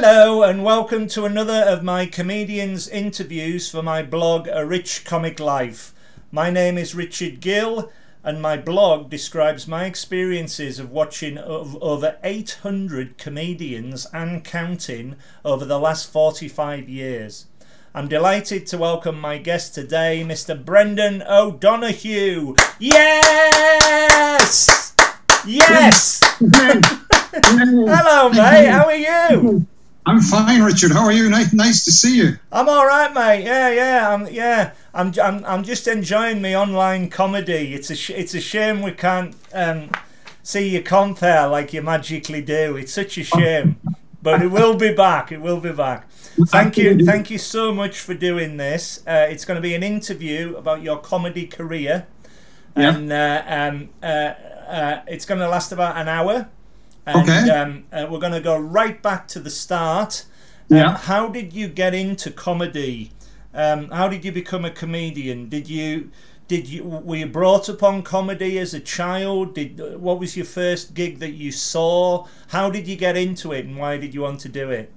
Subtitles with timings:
[0.00, 5.40] Hello, and welcome to another of my comedians' interviews for my blog, A Rich Comic
[5.40, 5.92] Life.
[6.30, 7.90] My name is Richard Gill,
[8.22, 15.80] and my blog describes my experiences of watching over 800 comedians and counting over the
[15.80, 17.46] last 45 years.
[17.92, 20.64] I'm delighted to welcome my guest today, Mr.
[20.64, 22.54] Brendan O'Donoghue.
[22.78, 24.94] Yes!
[25.44, 26.20] Yes!
[27.32, 28.68] Hello, mate.
[28.68, 29.66] How are you?
[30.08, 30.92] I'm fine, Richard.
[30.92, 31.28] How are you?
[31.28, 32.38] Nice, nice to see you.
[32.50, 33.44] I'm all right, mate.
[33.44, 34.08] Yeah, yeah.
[34.14, 34.72] I'm yeah.
[34.94, 37.74] I'm I'm, I'm just enjoying my online comedy.
[37.74, 39.90] It's a sh- it's a shame we can't um,
[40.42, 42.74] see you compere like you magically do.
[42.76, 43.76] It's such a shame,
[44.22, 45.30] but it will be back.
[45.30, 46.08] It will be back.
[46.46, 49.02] Thank you, thank you so much for doing this.
[49.06, 52.06] Uh, it's going to be an interview about your comedy career,
[52.74, 52.94] Yeah.
[52.96, 56.48] and uh, um, uh, uh, it's going to last about an hour.
[57.08, 57.50] And Okay.
[57.50, 60.26] um, uh, we're going to go right back to the start.
[60.70, 60.96] Um, Yeah.
[60.96, 63.10] How did you get into comedy?
[63.54, 65.48] Um, how did you become a comedian?
[65.48, 66.10] Did you
[66.48, 69.54] did you were you brought up on comedy as a child?
[69.54, 72.26] Did what was your first gig that you saw?
[72.48, 74.92] How did you get into it, and why did you want to do it?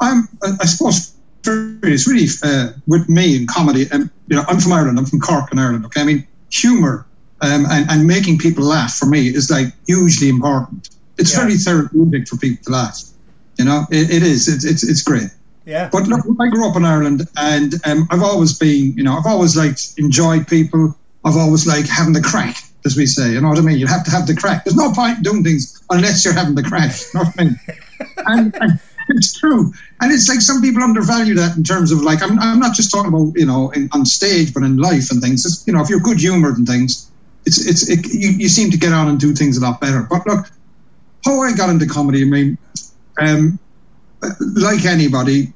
[0.00, 1.14] I'm, I I suppose,
[1.46, 3.90] it's really uh, with me in comedy.
[3.92, 4.98] Um, you know, I'm from Ireland.
[4.98, 5.84] I'm from Cork in Ireland.
[5.86, 7.06] Okay, I mean, humor
[7.40, 10.88] um, and, and making people laugh for me is like hugely important.
[11.18, 11.40] It's Yeah.
[11.42, 13.00] very therapeutic for people to laugh.
[13.58, 14.48] You know, it, it is.
[14.48, 15.30] It's, it's it's great.
[15.66, 19.16] Yeah, But look, I grew up in Ireland, and um, I've always been, you know,
[19.16, 20.94] I've always liked enjoyed people.
[21.24, 23.32] I've always liked having the crack, as we say.
[23.32, 23.78] You know what I mean?
[23.78, 24.64] You have to have the crack.
[24.64, 26.92] There's no point in doing things unless you're having the crack.
[27.14, 27.60] You know what I mean?
[28.26, 29.72] and, and it's true.
[30.02, 32.90] And it's like some people undervalue that in terms of like I'm, I'm not just
[32.90, 35.46] talking about you know in, on stage, but in life and things.
[35.46, 37.10] It's, you know, if you're good humoured and things,
[37.46, 40.06] it's it's it, you, you seem to get on and do things a lot better.
[40.10, 40.46] But look,
[41.24, 42.58] how I got into comedy, I mean,
[43.18, 43.58] um,
[44.56, 45.52] like anybody,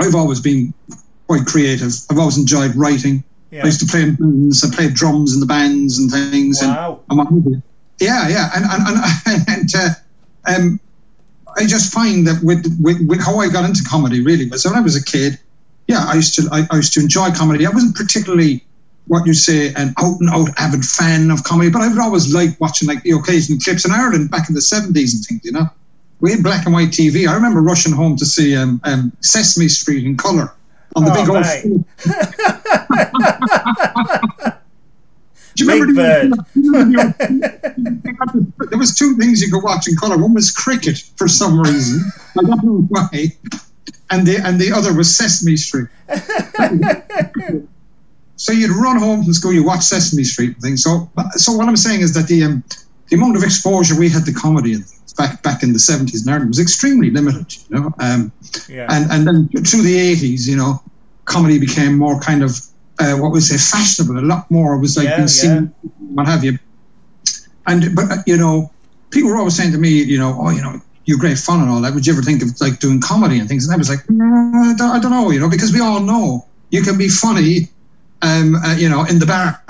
[0.00, 0.72] I've always been
[1.26, 1.92] quite creative.
[2.10, 3.22] I've always enjoyed writing.
[3.50, 3.62] yeah.
[3.62, 4.64] I used to play in bands.
[4.64, 6.60] I played drums in the bands and things.
[6.62, 7.00] Wow.
[7.08, 7.62] And
[8.00, 8.82] yeah, yeah, and and
[9.26, 9.90] and, and uh,
[10.46, 10.80] um,
[11.56, 14.74] I just find that with, with with how I got into comedy really was when
[14.74, 15.38] I was a kid.
[15.86, 17.66] Yeah, I used to I, I used to enjoy comedy.
[17.66, 18.64] I wasn't particularly
[19.10, 22.32] what you say an out and out avid fan of comedy, but I would always
[22.32, 25.40] like watching like the occasional clips in Ireland back in the seventies and things.
[25.44, 25.66] You know,
[26.20, 27.26] we had black and white TV.
[27.26, 30.54] I remember rushing home to see um, um, Sesame Street in colour
[30.94, 31.44] on the Oh, big old.
[35.56, 40.16] Do you Big remember the- there was two things you could watch in colour.
[40.18, 42.00] One was cricket for some reason.
[42.38, 43.32] I don't know why.
[44.10, 45.88] And the and the other was Sesame Street.
[48.40, 50.82] So you'd run home from school, you watch Sesame Street and things.
[50.82, 52.64] So so what I'm saying is that the um,
[53.08, 56.24] the amount of exposure we had to comedy and things back back in the 70s
[56.24, 57.54] in Ireland was extremely limited.
[57.68, 58.32] You know, um,
[58.66, 58.86] yeah.
[58.88, 60.82] and and then through the 80s, you know,
[61.26, 62.58] comedy became more kind of
[62.98, 64.18] uh, what we say fashionable.
[64.18, 65.74] A lot more was like Yeah, being seen,
[66.14, 66.58] what have you.
[67.66, 68.72] And but uh, you know,
[69.10, 71.68] people were always saying to me, you know, oh, you know, you're great fun and
[71.68, 71.92] all that.
[71.92, 73.66] Would you ever think of like doing comedy and things?
[73.66, 76.00] And I was like, "Mm, I, don't, I don't know, you know, because we all
[76.00, 77.68] know you can be funny,
[78.22, 79.62] um, uh, you know, in the bar.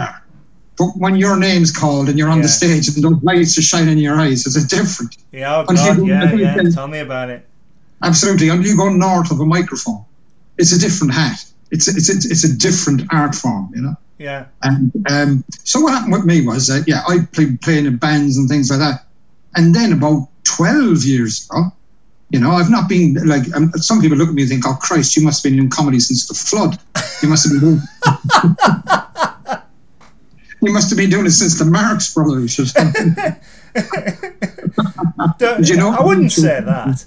[0.78, 2.42] But when your name's called and you're on Yeah.
[2.44, 5.16] the stage and those lights are shining in your eyes, it's a different.
[5.32, 6.56] yeah, oh God, people- yeah, yeah.
[6.70, 7.46] Tell me about it.
[8.02, 8.48] Absolutely.
[8.48, 10.04] And you go north of a microphone,
[10.56, 11.44] it's a different hat.
[11.70, 13.94] It's a, it's a, it's a different art form, you know.
[14.18, 17.96] Yeah, And um, so what happened with me was that yeah, I played playing in
[17.96, 19.06] bands and things like that.
[19.54, 21.72] And then about twelve years ago,
[22.30, 24.74] you know, I've not been like um, some people look at me and think, "Oh
[24.80, 26.78] Christ, you must have been in comedy since the flood.
[27.22, 27.80] You must have been doing."
[30.62, 33.16] You must have been doing it since the Marx Brothers or something.
[35.70, 37.02] You know- I wouldn't say that.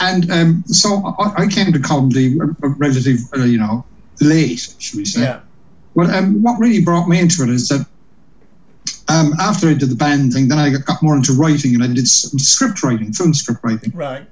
[0.00, 2.46] and um, so I, I came to comedy uh,
[2.78, 3.84] relative, uh, you know,
[4.22, 5.22] late, should we say?
[5.22, 5.40] yeah,
[5.94, 7.86] But um, what really brought me into it is that
[9.10, 11.88] um, after I did the band thing, then I got more into writing and I
[11.88, 13.90] did script writing, film script writing.
[13.94, 14.26] right.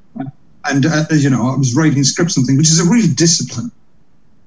[0.70, 3.72] And, uh, you know, I was writing scripts and things, which is a real discipline.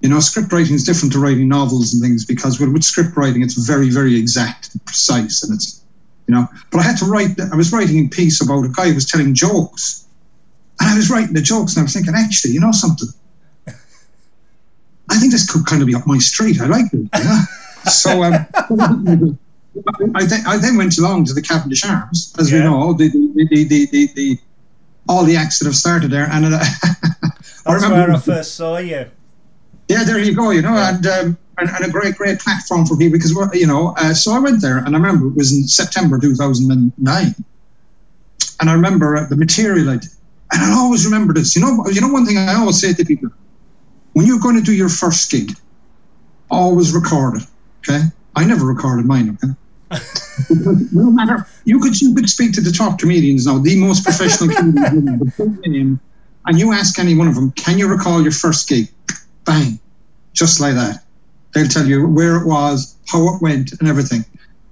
[0.01, 3.18] You know, script writing is different to writing novels and things because with, with script
[3.18, 5.44] writing, it's very, very exact and precise.
[5.44, 5.83] And it's,
[6.28, 8.89] you know, but I had to write, I was writing a piece about a guy
[8.89, 10.06] who was telling jokes.
[10.80, 13.10] And I was writing the jokes and I was thinking, actually, you know something?
[13.68, 16.62] I think this could kind of be up my street.
[16.62, 17.10] I like it.
[17.18, 17.42] You know?
[17.86, 19.38] so um,
[20.15, 23.65] I, th- I then went along to the Cavendish Arms, as we know, the, the,
[23.65, 24.39] the, the,
[25.07, 26.27] all the acts that have started there.
[26.29, 26.59] And uh,
[27.65, 29.09] I remember, where I first saw you.
[29.88, 30.51] yeah, there you go.
[30.51, 33.94] You know, and, um, and and a great, great platform for people because you know.
[33.97, 37.35] Uh, so I went there, and I remember it was in September 2009,
[38.59, 40.09] and I remember uh, the material I did.
[40.53, 41.56] And I always remember this.
[41.56, 43.29] You know, you know one thing I always say to people:
[44.13, 45.51] when you're going to do your first gig,
[46.50, 47.47] always record it.
[47.79, 48.01] Okay,
[48.35, 49.38] I never recorded mine.
[49.41, 49.53] Okay.
[50.91, 54.53] No matter you could you could speak to the top comedians now, the most professional
[54.55, 55.99] comedians,
[56.45, 58.89] and you ask any one of them, can you recall your first gig?
[59.45, 59.79] Bang,
[60.33, 61.03] just like that.
[61.53, 64.25] They'll tell you where it was, how it went, and everything.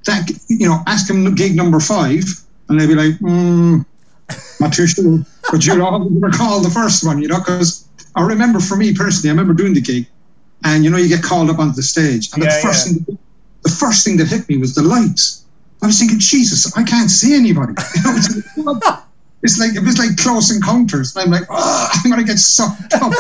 [0.06, 2.24] That you know, ask them gig number five,
[2.68, 3.86] and they'll be like, mm,
[4.60, 5.20] not too sure,
[5.52, 9.30] but you'll always recall the first one, you know, because I remember for me personally,
[9.30, 10.08] I remember doing the gig,
[10.64, 12.94] and you know, you get called up onto the stage, and yeah, the first yeah.
[13.04, 13.20] thing,
[13.64, 15.46] the first thing that hit me was the lights.
[15.82, 17.74] I was thinking, Jesus, I can't see anybody.
[19.42, 21.16] It's, like it was like close encounters.
[21.16, 23.14] And I'm like, oh, I'm gonna get sucked up.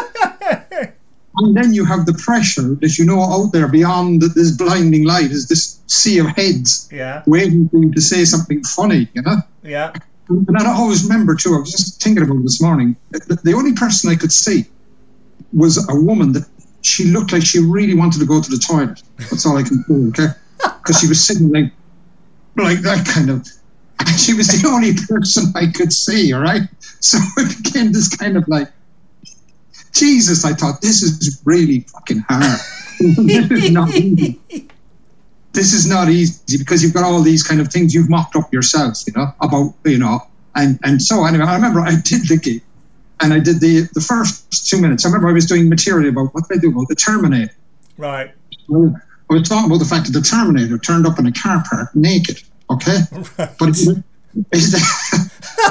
[1.37, 5.31] and then you have the pressure that you know out there beyond this blinding light
[5.31, 7.23] is this sea of heads yeah.
[7.25, 9.37] waiting for you to say something funny, you know?
[9.63, 9.93] Yeah.
[10.27, 14.11] And I always remember too, I was just thinking about this morning, the only person
[14.11, 14.65] I could see
[15.53, 16.45] was a woman that
[16.81, 19.01] she looked like she really wanted to go to the toilet.
[19.17, 20.33] That's all I can do, okay?
[20.79, 21.71] Because she was sitting like,
[22.57, 23.47] like that kind of,
[23.99, 26.63] and she was the only person I could see, all right?
[26.99, 28.69] So it became this kind of like,
[29.93, 32.59] Jesus, I thought, this is really fucking hard.
[32.99, 34.39] this is not easy.
[35.51, 38.53] This is not easy because you've got all these kind of things you've mocked up
[38.53, 40.19] yourself, you know, about, you know,
[40.55, 42.61] and, and so anyway, I remember I did the gig
[43.21, 45.05] and I did the the first two minutes.
[45.05, 47.53] I remember I was doing material about what did I do about the Terminator.
[47.97, 48.31] Right.
[48.71, 51.95] I was talking about the fact that the Terminator turned up in a car park
[51.95, 52.41] naked.
[52.71, 52.97] Okay,
[53.37, 53.49] right.
[53.57, 53.57] but,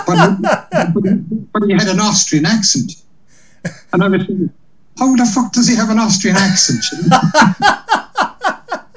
[0.07, 0.39] but,
[0.95, 2.93] but, but he had an Austrian accent.
[3.93, 4.53] And I was thinking,
[4.99, 6.85] how the fuck does he have an Austrian accent?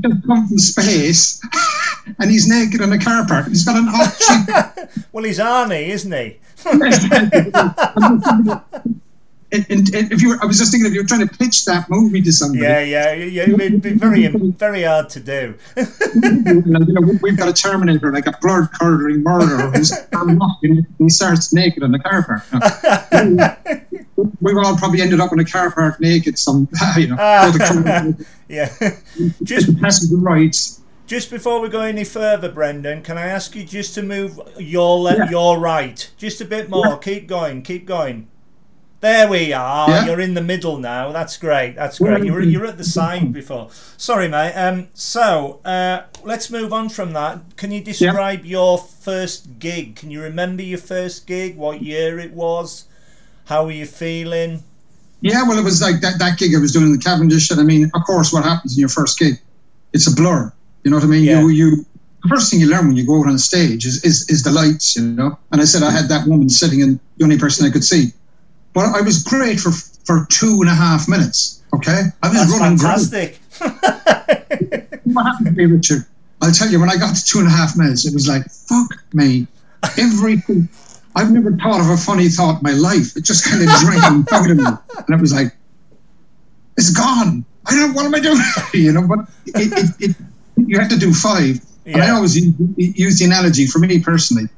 [0.00, 1.40] just come from space
[2.18, 3.48] and he's naked in a car park.
[3.48, 4.88] He's got an Austrian.
[5.12, 6.38] well, he's Arnie, isn't he?
[9.52, 11.64] and, and, if you were, I was just thinking if you were trying to pitch
[11.64, 12.62] that movie to somebody.
[12.62, 13.42] Yeah, yeah, yeah.
[13.42, 15.54] It'd be very, very hard to do.
[15.76, 19.92] you know, we've got a Terminator, like a blood curdling murderer who's
[20.98, 22.44] he starts naked in the car park.
[24.42, 26.38] We've all probably ended up in a car park naked.
[26.38, 28.12] Some, you know, uh,
[28.48, 28.68] yeah.
[29.42, 30.80] Just passing the rights.
[31.06, 34.98] Just before we go any further, Brendan, can I ask you just to move your
[34.98, 35.30] left, yeah.
[35.30, 36.86] your right, just a bit more?
[36.86, 36.98] Yeah.
[36.98, 38.28] Keep going, keep going.
[39.00, 39.90] There we are.
[39.90, 40.06] Yeah.
[40.06, 41.10] You're in the middle now.
[41.10, 41.74] That's great.
[41.74, 42.24] That's great.
[42.24, 43.68] You're you're at the side before.
[43.96, 44.52] Sorry, mate.
[44.52, 44.88] Um.
[44.94, 47.56] So, uh, let's move on from that.
[47.56, 48.50] Can you describe yeah.
[48.52, 49.96] your first gig?
[49.96, 51.56] Can you remember your first gig?
[51.56, 52.84] What year it was?
[53.44, 54.62] How are you feeling?
[55.20, 57.50] Yeah, well, it was like that, that gig I was doing in the Cavendish.
[57.50, 59.34] And I mean, of course, what happens in your first gig?
[59.92, 60.52] It's a blur.
[60.82, 61.24] You know what I mean?
[61.24, 61.40] Yeah.
[61.40, 61.86] You you
[62.22, 64.50] the first thing you learn when you go out on stage is, is is the
[64.50, 65.38] lights, you know.
[65.50, 68.12] And I said I had that woman sitting in the only person I could see.
[68.72, 71.62] But I was great for for two and a half minutes.
[71.74, 73.38] Okay, I was That's running fantastic.
[75.04, 76.04] what happened to me, Richard?
[76.40, 76.80] I'll tell you.
[76.80, 79.46] When I got to two and a half minutes, it was like fuck me.
[79.98, 80.68] Everything.
[81.14, 83.16] I've never thought of a funny thought in my life.
[83.16, 85.54] It just kind of drained out of me, and it was like,
[86.76, 87.44] it's gone.
[87.66, 87.90] I don't.
[87.90, 88.40] Know what am I doing?
[88.74, 89.06] you know.
[89.06, 90.16] But it, it, it,
[90.56, 91.60] you have to do five.
[91.84, 91.94] Yeah.
[91.94, 94.48] And I always use the analogy for me personally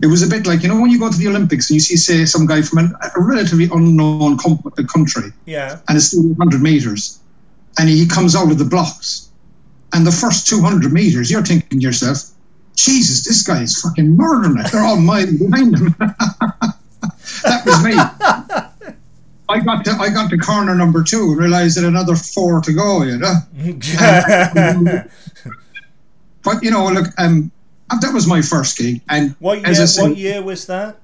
[0.00, 1.80] it was a bit like you know when you go to the Olympics and you
[1.80, 6.14] see say some guy from an, a relatively unknown com- uh, country, yeah, and it's
[6.14, 7.20] 100 meters,
[7.78, 9.30] and he comes out of the blocks,
[9.92, 12.30] and the first 200 meters, you're thinking to yourself,
[12.78, 14.70] Jesus, this guy is fucking murdering it.
[14.70, 15.94] They're all miles behind him.
[15.98, 17.92] that was me.
[19.48, 22.72] I got to I got to corner number two and realised that another four to
[22.72, 23.02] go.
[23.02, 23.34] You know.
[26.44, 27.50] but you know, look, um,
[28.00, 29.00] that was my first gig.
[29.08, 29.74] And what year?
[29.86, 31.00] Said, what year was that?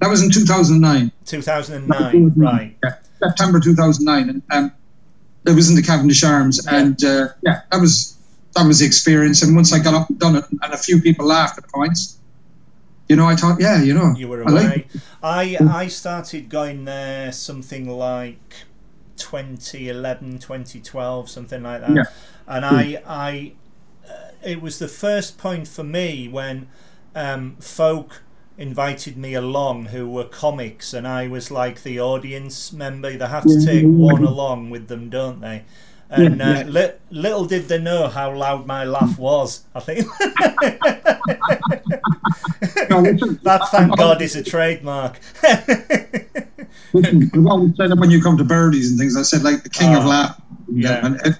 [0.00, 1.10] That was in 2009.
[1.24, 2.76] 2009, right?
[2.84, 4.72] Yeah, September 2009, and um,
[5.46, 6.76] it was in the Cavendish Arms, yeah.
[6.76, 8.15] and uh, yeah, that was
[8.56, 9.42] that was the experience.
[9.42, 12.18] And once I got up and done it, and a few people laughed at points,
[13.08, 14.86] you know, I thought, yeah, you know, you were away.
[15.22, 18.54] I I, I started going there something like
[19.16, 22.04] 2011, 2012, something like that, yeah.
[22.48, 23.52] and I I
[24.42, 26.68] it was the first point for me when
[27.14, 28.22] um, folk
[28.58, 33.16] invited me along who were comics and I was like the audience member.
[33.16, 35.64] They have to take one along with them, don't they?
[36.08, 39.64] And uh, li- little did they know how loud my laugh was.
[39.74, 40.06] I think
[43.42, 45.18] that, thank God, is a trademark.
[45.42, 49.68] I've always said that when you come to birdies and things, I said like the
[49.68, 50.40] king oh, of laugh.
[50.72, 51.04] Yeah.
[51.04, 51.34] And it,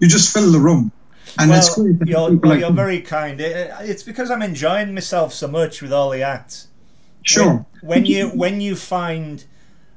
[0.00, 0.92] you just fill the room.
[1.38, 1.62] And well,
[2.04, 3.40] you're, well, like you're very kind.
[3.40, 6.68] It, it's because I'm enjoying myself so much with all the acts.
[7.22, 7.64] Sure.
[7.80, 9.44] When, when you when you find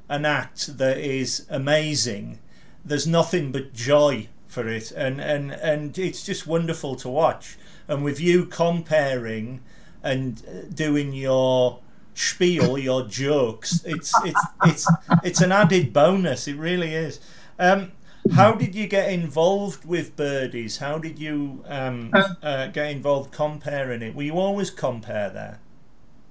[0.08, 2.38] an act that is amazing,
[2.84, 7.56] there's nothing but joy for it, and and and it's just wonderful to watch.
[7.88, 9.60] And with you compering
[10.02, 11.80] and doing your
[12.14, 14.86] spiel, your jokes, it's it's it's
[15.22, 16.46] it's an added bonus.
[16.48, 17.20] It really is.
[17.58, 17.92] Um,
[18.32, 20.78] how did you get involved with birdies?
[20.78, 22.10] How did you um,
[22.42, 24.14] uh, get involved compering it?
[24.14, 25.60] Were you always compere there?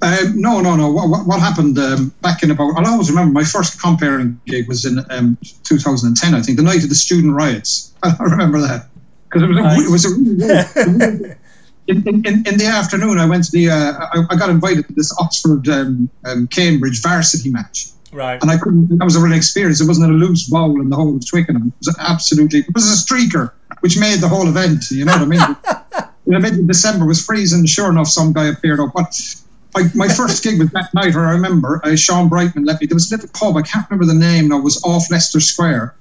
[0.04, 0.92] Um, no, no, no.
[0.92, 2.78] What, what, what happened um, back in about?
[2.78, 6.84] I always remember my first compering gig was in um, 2010, I think, the night
[6.84, 7.94] of the student riots.
[8.04, 8.88] I remember that
[9.30, 9.86] because it was a, Nice.
[9.86, 11.38] it was a
[11.88, 13.18] in, in, in, the afternoon.
[13.18, 13.70] I went to the.
[13.70, 18.42] Uh, I, I got invited to this Oxford um, um, Cambridge varsity match, Right.
[18.42, 18.98] and I couldn't.
[18.98, 19.82] That was a real experience.
[19.82, 21.68] It wasn't a loose bowl in the whole of Twickenham.
[21.68, 22.60] It was absolutely.
[22.60, 24.92] It was a streaker, which made the whole event.
[24.92, 25.42] You know what I mean?
[26.28, 27.66] in the middle of December was freezing.
[27.66, 28.92] Sure enough, some guy appeared up.
[28.94, 29.14] But
[29.76, 32.88] I, my first gig was that night, where I remember uh, Sean Brightman let me.
[32.88, 33.58] There was a little pub.
[33.58, 34.50] I can't remember the name.
[34.50, 34.60] now.
[34.60, 35.96] it was off Leicester Square.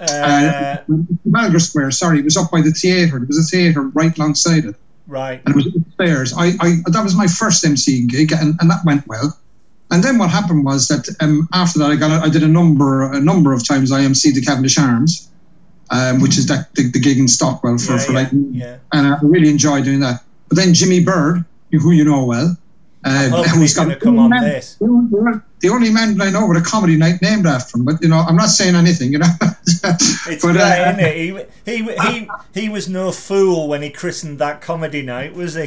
[0.00, 1.90] Uh, Uh, Square.
[1.92, 3.18] Sorry, it was up by the theatre.
[3.18, 4.76] There was a theatre right alongside it
[5.06, 5.40] right.
[5.44, 6.34] and it was upstairs.
[6.36, 9.38] I, I that was my first MC gig, and, and that went well.
[9.90, 12.48] And then what happened was that um, after that, I got a, I did a
[12.48, 13.92] number a number of times.
[13.92, 15.30] I MC'd the Cavendish Arms,
[15.90, 18.76] um, which is that the, the gig in Stockwell for, Yeah, for yeah, like, yeah.
[18.92, 20.22] and I really enjoyed doing that.
[20.48, 22.56] But then Jimmy Bird, who you know well,
[23.04, 24.76] uh, hoping who's gonna come on man, this.
[24.76, 27.84] The only, man I know with a comedy night named after him.
[27.84, 29.12] But you know, I'm not saying anything.
[29.12, 29.26] You know,
[29.64, 31.16] It's but, great, uh, isn't it?
[31.66, 35.66] He, he, he, he was no fool when he christened that comedy night, was he?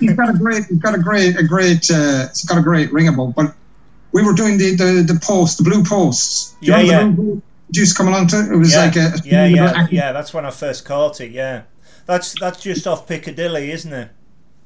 [0.00, 2.92] he's got a great, he's got a great, a great, uh, it's got a great
[2.92, 3.34] ring about.
[3.34, 3.54] But
[4.12, 6.54] we were doing the the, the post, the blue posts.
[6.60, 7.08] Do you Yeah, yeah.
[7.08, 7.42] blue
[7.72, 8.52] juice coming on to it?
[8.52, 10.12] It was yeah, like a, yeah, yeah, yeah.
[10.12, 11.32] That's when I first caught it.
[11.32, 11.62] Yeah,
[12.06, 14.10] that's that's just off Piccadilly, isn't it?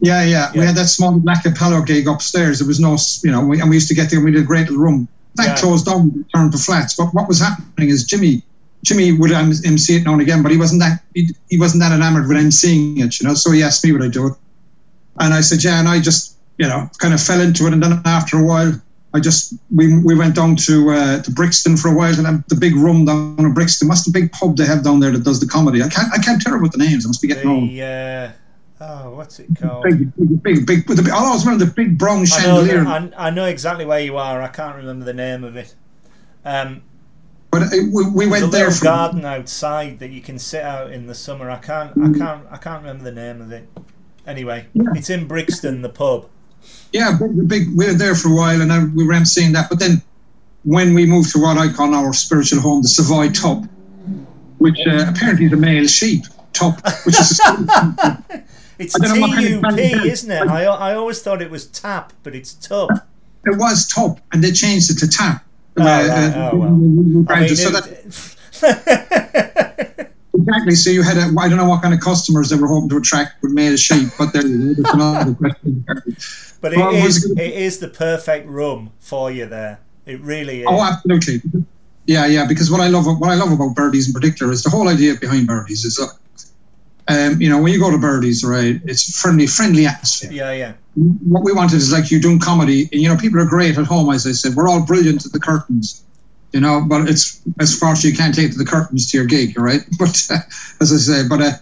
[0.01, 0.51] Yeah, yeah.
[0.55, 2.59] We had that small black Apollo gig upstairs.
[2.59, 4.19] There was no, you know, we, and we used to get there.
[4.19, 5.09] and We did a great little room.
[5.37, 5.57] That Yeah.
[5.57, 6.95] closed down, turned to flats.
[6.97, 8.43] But what was happening is Jimmy.
[8.83, 11.83] Jimmy would um, MC it now and again, but he wasn't that he, he wasn't
[11.83, 13.35] that enamored with MCing it, you know.
[13.35, 14.33] So he asked me would I do it,
[15.19, 17.83] and I said yeah, and I just you know kind of fell into it, and
[17.83, 18.73] then after a while,
[19.13, 22.55] I just we we went down to uh, to Brixton for a while, and the
[22.57, 23.87] big room down in Brixton.
[23.87, 25.83] What's the big pub they have down there that does the comedy?
[25.83, 27.05] I can't I can't tell what the names.
[27.05, 27.69] I must be getting old.
[27.69, 28.33] The uh,
[28.81, 29.85] oh, what's it called?
[29.85, 30.89] Big, big, big, big.
[30.89, 32.87] With the, I always remember the big brown I know, chandelier.
[32.87, 34.43] I, I know exactly where you are.
[34.43, 35.75] I can't remember the name of it.
[36.45, 36.83] Um,
[37.51, 41.07] but it, we, we went there for garden outside that you can sit out in
[41.07, 41.51] the summer.
[41.51, 43.69] I can't, I can't, I can't remember the name of it.
[44.27, 46.29] Anyway, it's in Brixton, the pub.
[46.93, 47.77] yeah, big, big.
[47.77, 49.69] We were there for a while, and I, we were seeing that.
[49.69, 50.03] But then,
[50.65, 53.65] when we moved to what I call our spiritual home, the Savoy Tup,
[54.59, 58.23] which uh, apparently is a male sheep tup, which is a,
[58.81, 60.25] It's I don't know what kind of T-U-P, is.
[60.25, 60.49] isn't it?
[60.49, 62.91] I, I always thought it was tap, but it's tup.
[63.45, 65.45] it was top, and they changed it to tap.
[65.77, 66.09] Oh, uh, right.
[66.09, 66.69] Uh, oh, well.
[67.29, 67.87] I mean, so that,
[70.35, 70.75] exactly.
[70.75, 72.97] So you had a, I don't know what kind of customers they were hoping to
[72.97, 74.83] attract with male sheep, but there you go.
[74.93, 75.85] Another question.
[76.61, 79.81] but it Well, was is, it- it is the perfect room for you there.
[80.07, 80.67] It really is.
[80.69, 81.43] Oh, absolutely.
[82.07, 82.47] Yeah, yeah.
[82.47, 85.15] Because what I love, what I love about birdies in particular is the whole idea
[85.21, 86.19] behind birdies is, look,
[87.11, 90.31] um, you know, when you go to birdies, right, it's friendly, friendly atmosphere.
[90.31, 90.73] yeah, yeah.
[90.95, 93.87] What we wanted is like you doing comedy, and you know, people are great at
[93.87, 94.55] home, as I said.
[94.55, 96.05] We're all brilliant at the curtains,
[96.53, 99.59] you know, but it's as far as you can't take the curtains to your gig,
[99.59, 99.81] right?
[99.99, 100.39] But uh,
[100.81, 101.53] as I say, but uh,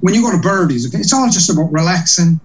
[0.00, 2.40] when you go to birdies, okay, it's all just about relaxing,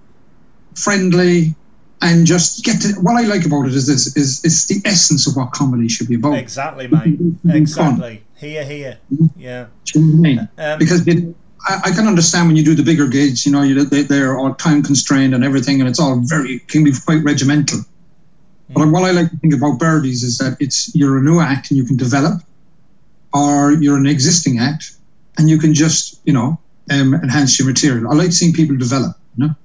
[0.75, 1.56] friendly,
[2.04, 2.94] and just get to.
[3.01, 6.08] What I like about it is this: is it's the essence of what comedy should
[6.08, 6.38] be about.
[6.38, 7.18] Exactly, mate.
[7.18, 7.56] Fun.
[7.56, 8.24] Exactly.
[8.36, 9.00] Here, here.
[9.36, 9.68] Yeah.
[9.86, 10.50] Do you know what I mean?
[10.58, 11.36] Um, because it,
[11.68, 14.38] I, I can understand when you do the bigger gigs, you know, you, they, they're
[14.38, 17.80] all time constrained and everything, and it's all very can be quite regimental.
[18.74, 21.72] But what I like to think about birdies is that it's you're a new act
[21.72, 22.41] and you can develop,
[23.34, 24.91] or you're an existing act
[25.38, 26.60] and you can just you know
[26.91, 28.12] um, enhance your material.
[28.12, 29.18] I like seeing people develop.
[29.38, 29.56] You know,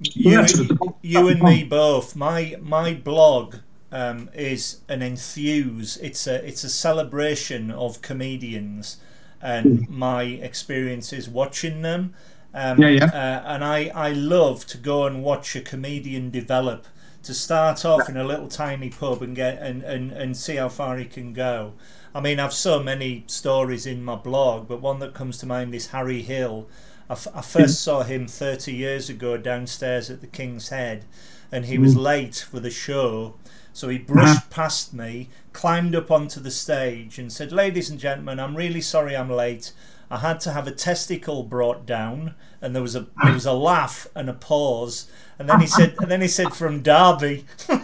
[0.00, 2.16] you, Yeah, a- you and me both.
[2.16, 3.56] My my blog
[3.90, 5.98] um, is an enthuse.
[5.98, 8.96] It's a it's a celebration of comedians
[9.42, 12.14] and my experiences watching them.
[12.54, 13.10] Um, Yeah, yeah.
[13.12, 16.86] Uh, and I I love to go and watch a comedian develop.
[17.24, 20.68] To start off in a little tiny pub and get and, and, and see how
[20.68, 21.74] far he can go.
[22.14, 25.74] I mean, I've so many stories in my blog, but one that comes to mind
[25.74, 26.68] is Harry Hill.
[27.08, 31.04] I, f- I first saw him 30 years ago downstairs at the King's Head,
[31.52, 33.34] and he was late for the show.
[33.72, 34.46] So he brushed uh-huh.
[34.50, 39.16] past me, climbed up onto the stage, and said, Ladies and gentlemen, I'm really sorry
[39.16, 39.72] I'm late.
[40.10, 43.54] I had to have a testicle brought down, and there was a there was a
[43.54, 47.78] laugh and a pause, and then he said, and then he said from Derby, and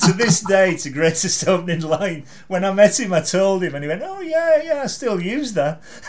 [0.00, 2.26] to this day, it's the greatest opening line.
[2.48, 5.20] When I met him, I told him, and he went, "Oh yeah, yeah, I still
[5.20, 5.80] use that."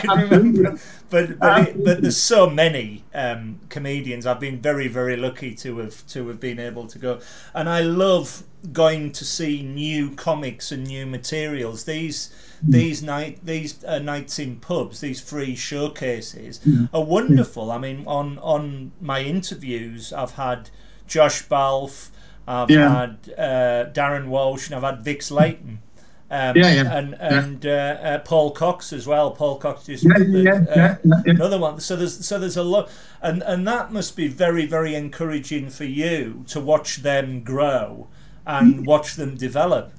[0.00, 0.78] can remember,
[1.10, 4.26] but but, it, but there's so many um, comedians.
[4.26, 7.20] I've been very very lucky to have to have been able to go,
[7.54, 11.84] and I love going to see new comics and new materials.
[11.84, 12.34] These
[12.68, 16.60] these night these uh, nights in pubs, these free showcases
[16.92, 17.70] are wonderful.
[17.70, 20.70] I mean, on on my interviews, I've had
[21.06, 22.10] Josh Baulf,
[22.48, 22.88] I've Yeah.
[23.00, 25.78] had uh, Darren Walsh, and I've had Vix Leyton.
[26.28, 27.38] Um, Yeah, yeah, and yeah.
[27.38, 29.30] and uh, uh, Paul Cox as well.
[29.30, 31.32] Paul Cox is Yeah, yeah, yeah, uh, yeah, yeah.
[31.34, 31.78] another one.
[31.80, 32.90] So there's so there's a lot,
[33.22, 38.08] and and that must be very very encouraging for you to watch them grow
[38.44, 39.92] and watch them develop.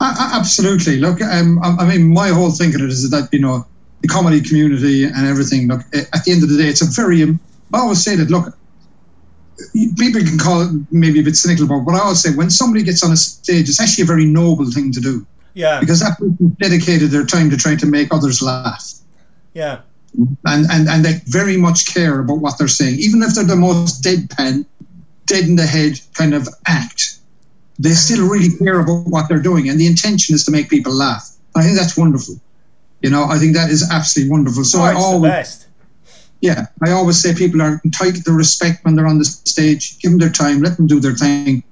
[0.00, 0.98] Absolutely.
[0.98, 3.66] Look, um, I, I mean, my whole thing of it is that you know
[4.00, 5.68] the comedy community and everything.
[5.68, 7.22] Look, eh, at the end of the day, it's a very.
[7.22, 7.38] um,
[7.72, 8.30] I always say that.
[8.30, 8.57] Look,
[9.96, 12.84] people can call it maybe a bit cynical about, but I always say when somebody
[12.84, 16.18] gets on a stage, it's actually a very noble thing to do Yeah, because that
[16.18, 18.84] person dedicated their time to trying to make others laugh.
[19.54, 19.80] yeah,
[20.46, 23.56] and, and, and they very much care about what they're saying, even if they're the
[23.56, 24.64] most deadpan,
[25.26, 27.18] dead in the head kind of act.
[27.80, 30.92] They still really care about what they're doing, and the intention is to make people
[30.92, 31.30] laugh.
[31.54, 32.40] I think that's wonderful.
[33.02, 34.64] You know, I think that is absolutely wonderful.
[34.64, 35.67] So oh, I always, best.
[36.40, 39.98] Yeah, I always say people are entitled to respect when they're on the stage.
[40.00, 41.62] Give them their time, let them do their thing.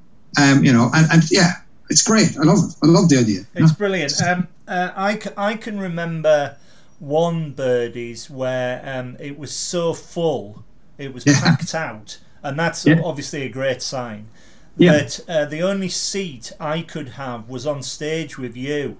[0.41, 1.53] Um, you know, and, and yeah,
[1.89, 2.37] it's great.
[2.39, 2.75] I love it.
[2.83, 3.41] I love the idea.
[3.55, 4.21] It's brilliant.
[4.23, 6.57] Um, uh, I, c- I can remember
[6.99, 10.65] one birdies where um, it was so full,
[10.99, 11.41] it was Yeah.
[11.41, 13.01] packed out, and that's Yeah.
[13.05, 14.29] obviously a great sign.
[14.77, 14.93] Yeah.
[14.93, 18.99] That uh, the only seat I could have was on stage with you.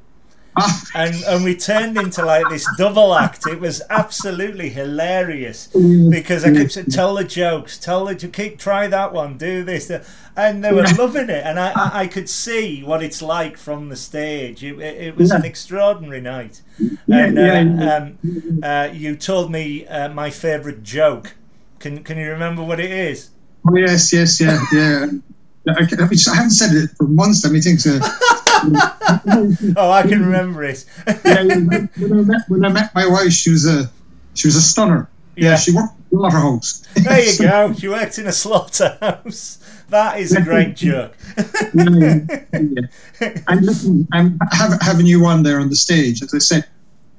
[0.95, 3.47] And and we turned into like this double act.
[3.47, 6.11] It was absolutely hilarious Mm.
[6.11, 9.91] because I kept saying, "Tell the jokes, tell the keep try that one, do this,"
[10.37, 11.45] and they were loving it.
[11.45, 14.65] And I, I, could see what it's like from the stage.
[14.65, 16.63] It, it, was an extraordinary night.
[16.79, 17.39] Yeah, And
[17.83, 21.35] uh, um, uh, you told me uh, my favourite joke.
[21.79, 23.31] Can can you remember what it is?
[23.69, 25.07] oh, yes, yes, yeah, yeah.
[25.69, 27.45] I, I mean, I haven't said it for months.
[27.45, 27.81] Let me think.
[27.81, 27.99] So,
[29.77, 30.85] Oh, I can remember it.
[31.07, 31.81] yeah, when,
[32.13, 33.91] I met, when I met my wife, she was a
[34.35, 35.09] she was a stunner.
[35.37, 35.57] Yeah.
[35.57, 36.87] she worked in a slaughterhouse.
[36.95, 37.73] There you go.
[37.75, 39.59] She worked in a slaughterhouse.
[39.91, 41.17] That is a great joke.
[41.75, 42.21] Yeah,
[42.53, 43.39] yeah.
[43.49, 46.67] And listen, I'm have, having you on there on the stage, as I said,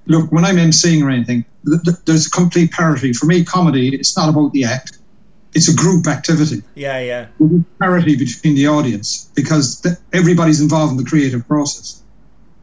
[0.07, 3.13] look, when I'm emceeing or anything, th- th- there's a complete parity.
[3.13, 4.96] For me, comedy, it's not about the act;
[5.57, 6.61] it's a group activity.
[6.75, 12.03] Yeah, yeah, There's parity between the audience because th- everybody's involved in the creative process.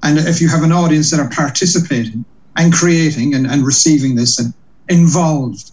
[0.05, 2.25] And if you have an audience that are participating
[2.57, 4.55] and creating and, and receiving this and
[4.89, 5.73] involved,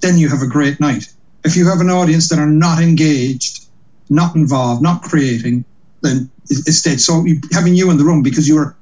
[0.00, 1.12] then you have a great night.
[1.44, 3.66] If you have an audience that are not engaged,
[4.08, 5.64] not involved, not creating,
[6.02, 7.00] then it's dead.
[7.00, 8.76] So you, having you in the room because you are,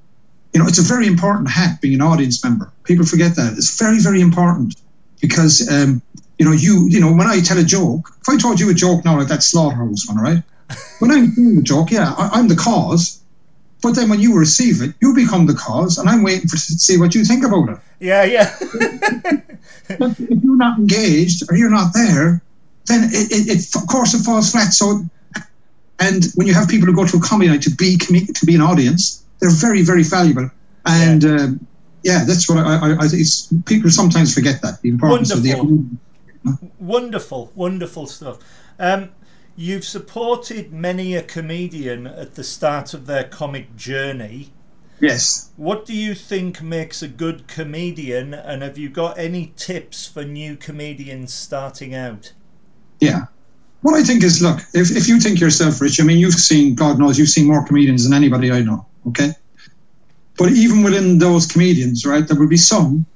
[0.53, 2.70] you know, it's a very important hat being an audience member.
[2.85, 3.55] People forget that.
[3.57, 4.74] It's very, very important
[5.22, 6.03] because, um,
[6.38, 8.74] you know, you, you know, when I tell a joke, if I told you a
[8.74, 10.42] joke now like that slaughterhouse one, right?
[11.01, 13.20] When I'm telling the joke, yeah, I, I'm the cause.
[13.83, 16.59] But then when you receive it, you become the cause, and I'm waiting for to
[16.59, 17.79] see what you think about it.
[18.01, 18.59] yeah, yeah.
[19.98, 22.42] But if you're not engaged or you're not there,
[22.87, 24.72] then it, it, it of course it falls flat.
[24.72, 25.03] So,
[25.98, 28.55] and when you have people who go to a comedy night to be to be
[28.55, 30.51] an audience, they're very very valuable.
[30.85, 31.66] And um,
[32.03, 33.22] yeah, that's what I, I, I think.
[33.22, 35.53] It's, people sometimes forget that the importance of the.
[36.79, 38.38] Wonderful, wonderful stuff.
[38.79, 39.11] Um,
[39.57, 44.53] you've supported many a comedian at the start of their comic journey.
[45.01, 45.51] Yes.
[45.57, 50.24] What do you think makes a good comedian, and have you got any tips for
[50.24, 52.33] new comedians starting out?
[53.01, 53.27] Yeah.
[53.83, 56.74] What I think is, look, if, if you think yourself rich, I mean, you've seen,
[56.74, 59.31] God knows, you've seen more comedians than anybody I know, okay?
[60.37, 63.07] But even within those comedians, right, there will be some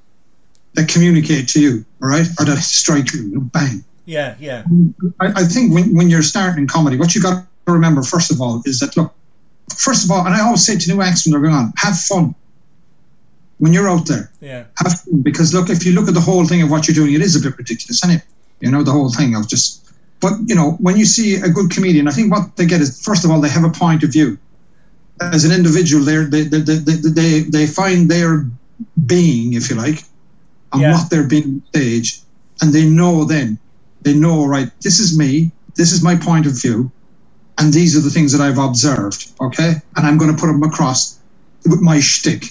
[0.74, 3.84] that communicate to you, all right, or that strike you, bang.
[4.04, 4.64] Yeah, yeah,
[5.20, 8.40] I, I think when, when you're starting comedy, what you got to remember, first of
[8.40, 9.14] all, is that, look,
[9.76, 11.98] first of all, and I always say to new acts when they're going on, have
[11.98, 12.34] fun.
[13.58, 15.22] When you're out there, yeah, have fun.
[15.22, 17.36] Because, look, if you look at the whole thing of what you're doing, it is
[17.36, 18.22] a bit ridiculous, isn't it?
[18.58, 19.82] You know, the whole thing of just
[20.22, 23.04] but you know, when you see a good comedian, I think what they get is
[23.04, 24.38] first of all they have a point of view.
[25.20, 28.46] As an individual, they're, they they they they they find their
[29.04, 30.04] being, if you like,
[30.72, 30.92] and Yeah.
[30.92, 32.20] what they're being on stage,
[32.60, 33.58] and they know then
[34.02, 34.70] they know right.
[34.82, 35.52] This is me.
[35.76, 36.90] This is my point of view,
[37.58, 39.32] and these are the things that I've observed.
[39.40, 41.18] Okay, and I'm going to put them across
[41.64, 42.46] with my shtick.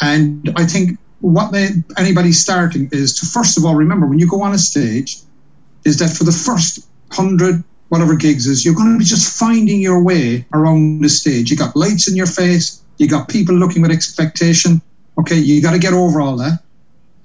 [0.00, 4.28] And I think what they, anybody starting is to first of all remember when you
[4.28, 5.18] go on a stage,
[5.84, 9.80] is that for the first hundred whatever gigs is, you're going to be just finding
[9.80, 11.50] your way around the stage.
[11.50, 14.82] You got lights in your face, you got people looking with expectation.
[15.18, 16.60] Okay, you got to get over all that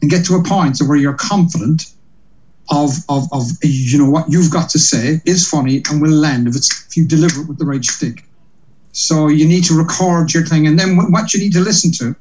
[0.03, 1.93] and get to a point where you're confident
[2.69, 6.45] of, of, of you know what you've got to say is funny and will land
[6.45, 8.25] if it's if you deliver it with the right stick.
[8.91, 12.15] So you need to record your thing, and then what you need to listen to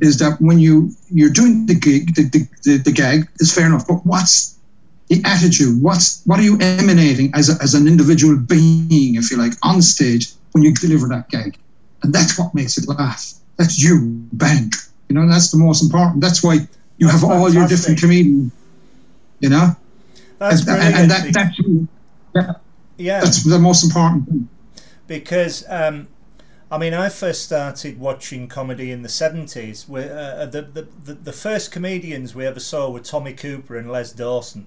[0.00, 3.66] is that when you you're doing the gig, the, the, the, the gag is fair
[3.66, 4.58] enough, but what's
[5.06, 5.80] the attitude?
[5.80, 9.80] What's what are you emanating as a, as an individual being, if you like, on
[9.80, 11.56] stage when you deliver that gag,
[12.02, 13.32] and that's what makes it laugh.
[13.58, 14.72] That's you, bang.
[15.08, 16.20] You know, that's the most important.
[16.20, 16.66] That's why
[16.98, 18.52] you That's have all your different comedians.
[19.40, 19.76] You know,
[20.38, 21.58] That's and, and that, that's
[22.34, 22.52] yeah,
[22.96, 24.48] yeah, that's the most important thing.
[25.06, 26.08] because um,
[26.70, 29.88] I mean, I first started watching comedy in the seventies.
[29.88, 33.90] Where uh, the, the the the first comedians we ever saw were Tommy Cooper and
[33.90, 34.66] Les Dawson,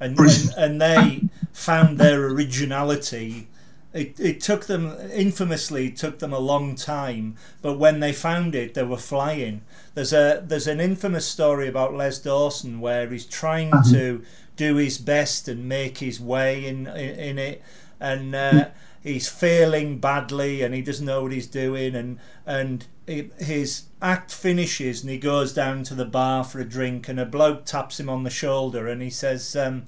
[0.00, 3.48] and and, and they found their originality.
[3.94, 8.54] It, it took them infamously it took them a long time, but when they found
[8.56, 9.62] it, they were flying.
[9.94, 14.22] There's a there's an infamous story about Les Dawson where he's trying to
[14.56, 17.62] do his best and make his way in in, in it,
[18.00, 18.68] and uh,
[19.04, 24.32] he's failing badly and he doesn't know what he's doing and and he, his act
[24.32, 28.00] finishes and he goes down to the bar for a drink and a bloke taps
[28.00, 29.84] him on the shoulder and he says um,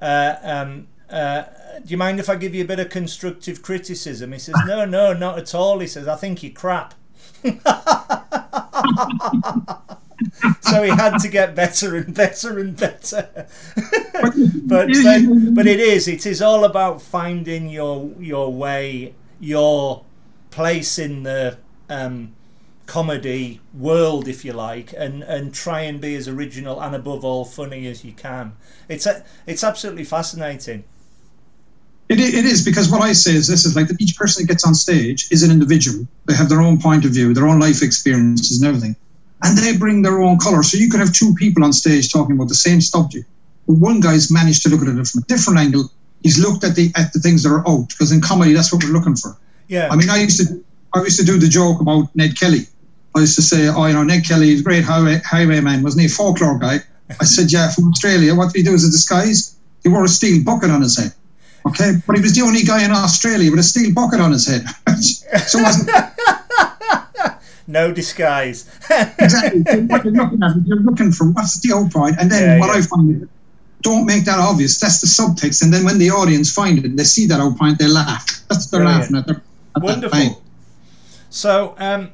[0.00, 1.44] uh, um, uh,
[1.84, 4.32] do you mind if I give you a bit of constructive criticism?
[4.32, 6.08] He says no no not at all he says.
[6.08, 6.94] I think you're crap.
[10.62, 13.46] So he had to get better and better and better.
[14.16, 14.88] But but,
[15.54, 20.04] but it is it is all about finding your your way your
[20.50, 21.58] place in the
[21.90, 22.32] um,
[22.86, 27.44] comedy world if you like and and try and be as original and above all
[27.44, 28.54] funny as you can.
[28.88, 30.84] It's a, it's absolutely fascinating
[32.08, 34.52] It, it is because what I say is this is like that each person that
[34.52, 36.06] gets on stage is an individual.
[36.26, 38.94] They have their own point of view, their own life experiences and everything.
[39.42, 40.62] And they bring their own colour.
[40.62, 43.26] So you could have two people on stage talking about the same subject.
[43.66, 45.90] But one guy's managed to look at it from a different angle.
[46.22, 47.88] He's looked at the at the things that are out.
[47.88, 49.36] Because in comedy that's what we're looking for.
[49.68, 50.64] yeah I mean I used to
[50.94, 52.66] I used to do the joke about Ned Kelly.
[53.16, 56.02] I used to say, Oh, you know, Ned Kelly is a great highway highwayman, wasn't
[56.02, 56.06] he?
[56.06, 56.80] A folklore guy.
[57.20, 58.34] I said, Yeah, from Australia.
[58.34, 59.56] What did he do as a disguise?
[59.82, 61.12] He wore a steel bucket on his head.
[61.66, 64.46] Okay, but he was the only guy in Australia with a steel bucket on his
[64.46, 64.64] head.
[65.46, 65.90] so wasn't
[67.66, 68.70] no disguise
[69.18, 70.54] exactly what you're looking at.
[70.64, 72.80] You're looking for what's the whole point, and then Yeah, what yeah.
[72.80, 73.28] I find is,
[73.82, 74.78] don't make that obvious.
[74.78, 77.78] That's the subtext, and then when the audience find it, they see that whole point,
[77.78, 78.24] they laugh.
[78.48, 79.12] That's what they're Brilliant.
[79.12, 79.42] laughing at.
[79.76, 79.82] At.
[79.82, 80.42] Wonderful.
[81.30, 82.12] So, um,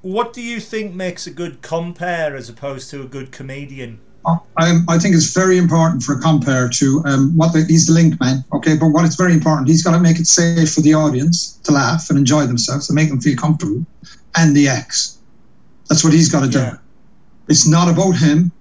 [0.00, 4.00] what do you think makes a good compere as opposed to a good comedian?
[4.24, 7.92] Um, I think it's very important for a compere to um, what the, he's the
[7.92, 8.76] link man, okay.
[8.76, 11.72] But what it's very important, he's got to make it safe for the audience to
[11.72, 13.84] laugh and enjoy themselves and make them feel comfortable,
[14.36, 15.18] and the acts.
[15.88, 16.58] That's what he's got to do.
[16.58, 16.76] Yeah.
[17.48, 18.52] It's not about him.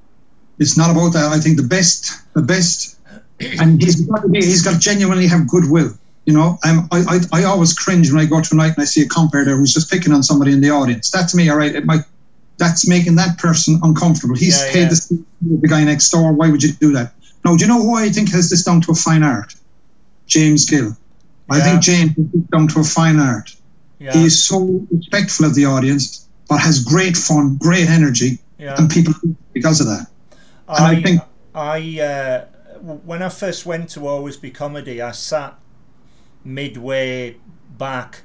[0.58, 1.32] It's not about that.
[1.32, 3.00] I think the best, the best,
[3.40, 5.94] and he's got to be, he's got to genuinely have goodwill.
[6.26, 8.82] You know, um, I, I I always cringe when I go to a night and
[8.82, 11.10] I see a compere there who's just picking on somebody in the audience.
[11.12, 12.02] That to me, all right, it might
[12.62, 14.36] that's making that person uncomfortable.
[14.36, 14.90] He's Yeah, paid yeah.
[14.90, 15.26] the,
[15.64, 16.32] the guy next door.
[16.40, 17.14] Why would you do that?
[17.44, 19.56] Now, do you know who I think has this down to a fine art?
[20.28, 20.96] James Gill.
[21.50, 21.64] I Yeah.
[21.66, 23.48] think James has this down to a fine art.
[24.00, 24.58] Yeah, He is so
[24.92, 28.76] respectful of the audience, but has great fun, great energy, yeah.
[28.78, 29.14] and people
[29.54, 30.06] because of that.
[30.70, 31.22] And I I, think-
[31.56, 32.46] I uh,
[33.12, 35.54] when I first went to Always Be Comedy, I sat
[36.46, 37.36] midway
[37.78, 38.22] back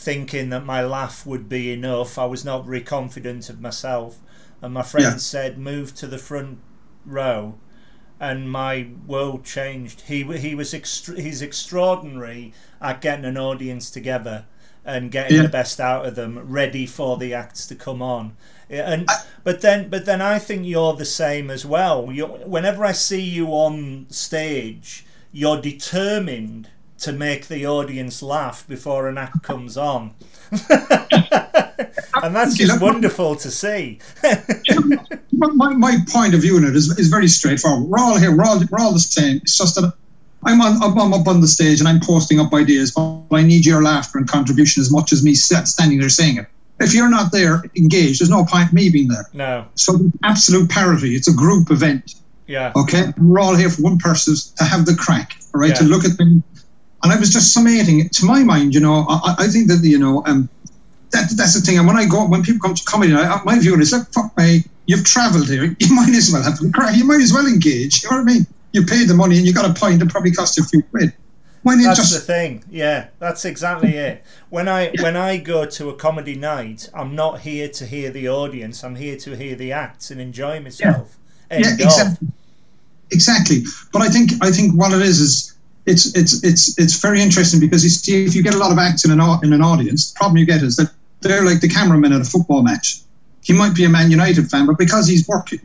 [0.00, 2.18] thinking that my laugh would be enough.
[2.18, 4.18] I was not very confident of myself,
[4.62, 5.16] and my friend Yeah.
[5.16, 6.58] said, "Move to the front
[7.04, 7.58] row."
[8.20, 10.02] And my world changed.
[10.06, 14.44] He he was extra- he's extraordinary at getting an audience together
[14.84, 15.42] and getting Yeah.
[15.42, 18.36] the best out of them, ready for the acts to come on.
[18.70, 19.08] And
[19.42, 22.10] but then but then I think you're the same as well.
[22.12, 29.08] you whenever I see you on stage, you're determined to make the audience laugh before
[29.08, 30.14] an act comes on.
[32.22, 34.00] and that's just wonderful to see.
[35.32, 37.88] my, my, point of view in it is, is very straightforward.
[37.88, 38.36] We're all here.
[38.36, 39.36] We're all, we're all the same.
[39.38, 39.92] It's just that
[40.44, 43.66] I'm on I'm up on the stage and I'm posting up ideas, but I need
[43.66, 46.46] your laughter and contribution as much as me standing there saying it.
[46.80, 49.28] If you're not there engaged, there's no point me being there.
[49.32, 51.16] no, So absolute parity.
[51.16, 52.14] It's a group event.
[52.46, 55.84] yeah, Okay, we're all here for one person to have the crack, all right, to
[55.84, 56.44] look at them.
[57.02, 58.74] And I was just summating it to my mind.
[58.74, 60.48] You know, I, I think that you know, um,
[61.12, 61.78] that, that's the thing.
[61.78, 64.36] And when I go, when people come to comedy, I, my view is like, fuck
[64.36, 65.76] me, you've travelled here.
[65.78, 66.96] You might as well have crack.
[66.96, 68.02] You might as well engage.
[68.02, 68.46] You know what I mean?
[68.72, 70.82] You paid the money and you got a point that probably cost you a few
[70.82, 71.12] quid.
[71.62, 72.12] When that's just...
[72.14, 72.64] the thing.
[72.70, 74.24] Yeah, that's exactly it.
[74.48, 78.28] When I when I go to a comedy night, I'm not here to hear the
[78.28, 78.84] audience.
[78.84, 81.18] I'm here to hear the acts and enjoy myself.
[81.50, 82.28] Yeah, yeah exactly.
[83.10, 83.62] Exactly.
[83.92, 85.57] But I think I think what it is is
[85.88, 88.78] it's it's it's it's very interesting because you see if you get a lot of
[88.78, 91.68] acts in an in an audience, the problem you get is that they're like the
[91.68, 93.00] cameraman at a football match.
[93.42, 95.60] He might be a Man United fan, but because he's working,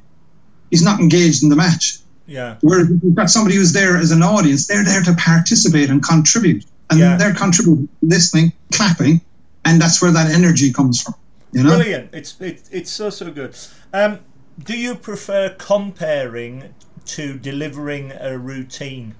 [0.71, 1.99] he's not engaged in the match.
[2.25, 2.55] Yeah.
[2.61, 6.63] Where you've got somebody who's there as an audience, they're there to participate and contribute.
[6.89, 7.17] And yeah.
[7.17, 9.19] they're contributing, listening, clapping,
[9.65, 11.15] and that's where that energy comes from.
[11.51, 11.75] You know?
[11.75, 12.09] Brilliant.
[12.13, 13.57] It's it, it's so so good.
[13.93, 14.19] Um,
[14.63, 16.73] do you prefer compering
[17.05, 19.15] to delivering a routine?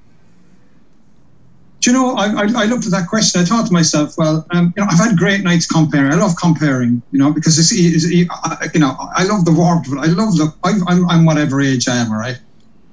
[1.83, 3.41] Do you know, I, I, I, looked at that question.
[3.41, 6.13] I thought to myself, well, um, you know, I've had great nights compering.
[6.13, 9.99] I love compering, you know, because it's, it's you know, I love the warmth, but
[9.99, 12.39] I love the, I'm, I'm, I'm whatever age I am, right?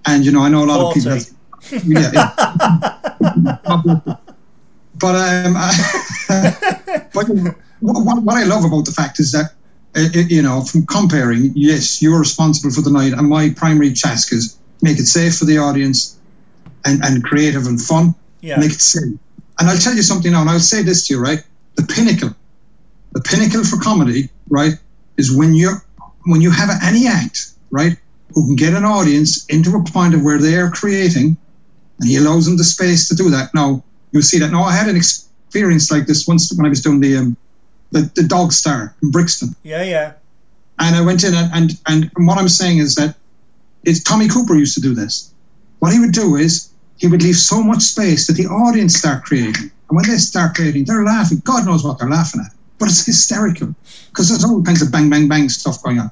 [0.07, 1.09] And, you know, I know a lot 40.
[1.09, 1.25] of
[1.71, 1.93] people.
[1.93, 2.33] yeah, yeah.
[4.99, 7.29] but um, I, but
[7.79, 9.53] what, what I love about the fact is that,
[9.95, 14.33] uh, you know, from compering, yes, you're responsible for the night, and my primary task
[14.33, 16.19] is make it safe for the audience
[16.85, 18.59] and, and creative and fun yeah.
[18.59, 19.19] make it safe.
[19.59, 21.43] And I'll tell you something now, and I'll say this to you, right?
[21.77, 22.35] The pinnacle,
[23.13, 24.73] the pinnacle for comedy, right,
[25.17, 25.77] is when you
[26.27, 27.97] when you have any act, right,
[28.35, 31.37] who can get an audience into a point of where they are creating,
[31.99, 33.55] and he allows them the space to do that.
[33.55, 34.51] Now you'll see that.
[34.51, 37.37] Now I had an experience like this once when I was doing the um,
[37.93, 39.55] the, the Dog Star in Brixton.
[39.63, 40.13] Yeah, yeah.
[40.79, 43.17] And I went in and, and and what I'm saying is that
[43.85, 45.33] it's Tommy Cooper used to do this.
[45.81, 46.70] What he would do is
[47.01, 49.71] he would leave so much space that the audience start creating.
[49.89, 51.41] And when they start creating, they're laughing.
[51.45, 52.53] God knows what they're laughing at.
[52.79, 53.75] But it's hysterical
[54.11, 56.11] because there's all kinds of bang, bang, bang stuff going on.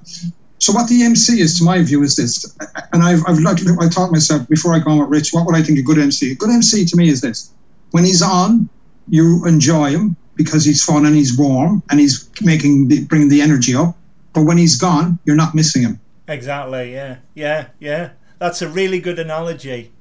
[0.60, 2.56] So what the MC is, to my view, is this.
[2.94, 5.54] And I've, I've like, I thought myself before I go on with Rich, what would
[5.54, 6.32] I think a good MC?
[6.32, 7.52] A good MC to me is this.
[7.90, 8.70] When he's on,
[9.08, 13.42] you enjoy him because he's fun and he's warm and he's making the, bringing the
[13.42, 13.94] energy up.
[14.32, 16.00] But when he's gone, you're not missing him.
[16.28, 16.94] Exactly.
[16.94, 17.16] Yeah.
[17.34, 17.66] Yeah.
[17.78, 18.10] Yeah.
[18.38, 19.92] That's a really good analogy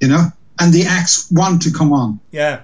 [0.00, 0.26] you know,
[0.60, 2.20] and the acts want to come on.
[2.30, 2.62] Yeah.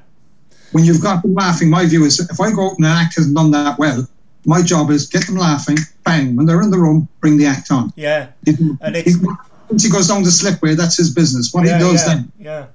[0.72, 3.16] When you've got them laughing, my view is if I go out and an act
[3.16, 4.08] hasn't done that well,
[4.44, 7.70] my job is get them laughing, bang, when they're in the room, bring the act
[7.70, 7.92] on.
[7.96, 8.28] Yeah.
[8.46, 9.16] and it's,
[9.68, 11.54] once he goes down the slipway, that's his business.
[11.54, 12.32] What yeah, he does yeah, then.
[12.38, 12.66] Yeah.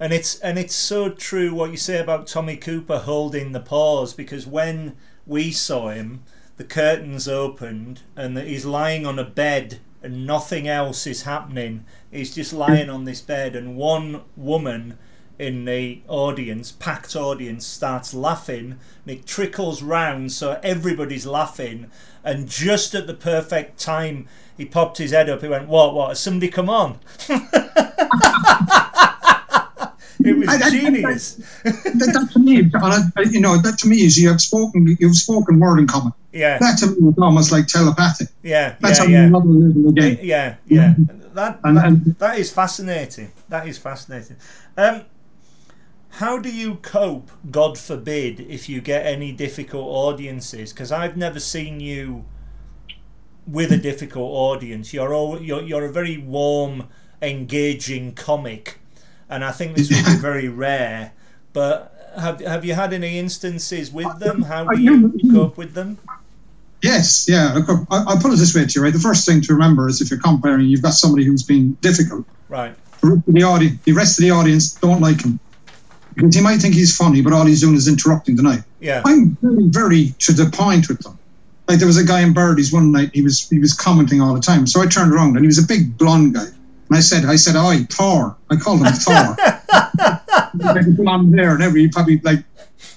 [0.00, 4.14] And it's and it's so true what you say about Tommy Cooper holding the pause
[4.14, 6.22] because when we saw him,
[6.56, 11.84] the curtains opened and he's lying on a bed and nothing else is happening.
[12.10, 14.96] He's just lying on this bed, and one woman
[15.38, 21.90] in the audience, packed audience, starts laughing, and it trickles round, so everybody's laughing.
[22.24, 25.42] And just at the perfect time, he popped his head up.
[25.42, 25.92] He went, "What?
[25.94, 26.08] What?
[26.08, 27.00] Has somebody come on?"
[30.20, 31.40] it was I, genius.
[31.64, 32.56] I, that, that, to me,
[33.30, 36.12] you know, that to me is you have spoken, you've spoken word in common.
[36.32, 36.58] Yeah.
[36.58, 38.28] That to me is almost like telepathic.
[38.42, 38.76] Yeah.
[38.80, 39.24] That's yeah, yeah.
[39.24, 40.18] another level again.
[40.22, 40.94] Yeah, yeah.
[41.34, 43.30] That, and, and, that is fascinating.
[43.48, 44.36] That is fascinating.
[44.76, 45.04] Um,
[46.10, 50.72] how do you cope, God forbid, if you get any difficult audiences?
[50.72, 52.24] Because I've never seen you
[53.46, 54.92] with a difficult audience.
[54.92, 56.88] You're all, you're you're a very warm,
[57.22, 58.78] engaging comic,
[59.30, 61.12] and I think this would be very rare.
[61.52, 64.42] But have have you had any instances with them?
[64.42, 65.98] How do you cope with them?
[66.82, 67.58] Yes, yeah.
[67.90, 68.92] I'll put it this way to you, right?
[68.92, 72.24] The first thing to remember is if you're compering, you've got somebody who's been difficult.
[72.48, 72.74] Right.
[73.02, 75.40] The audience, the rest of the audience don't like him
[76.14, 78.62] because he might think he's funny, but all he's doing is interrupting the night.
[78.80, 79.02] Yeah.
[79.04, 81.18] I'm very, very to the point with them.
[81.68, 83.10] Like there was a guy in Birdies one night.
[83.12, 84.66] He was he was commenting all the time.
[84.66, 86.46] So I turned around and he was a big blonde guy.
[86.88, 89.36] And I said, I said, "Oi, Thor." I called him Thor.
[90.96, 92.44] blonde hair and every he probably like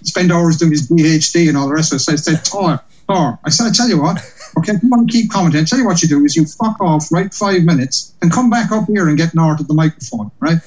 [0.03, 1.99] spend hours doing his PhD and all the rest of it.
[1.99, 2.79] So I said, Thor.
[3.07, 3.39] Thor.
[3.43, 4.17] I said, I tell you what,
[4.57, 6.45] okay, if you want to keep commenting, I tell you what you do is you
[6.45, 9.73] fuck off, right, five minutes, and come back up here and get north of the
[9.73, 10.59] microphone, right?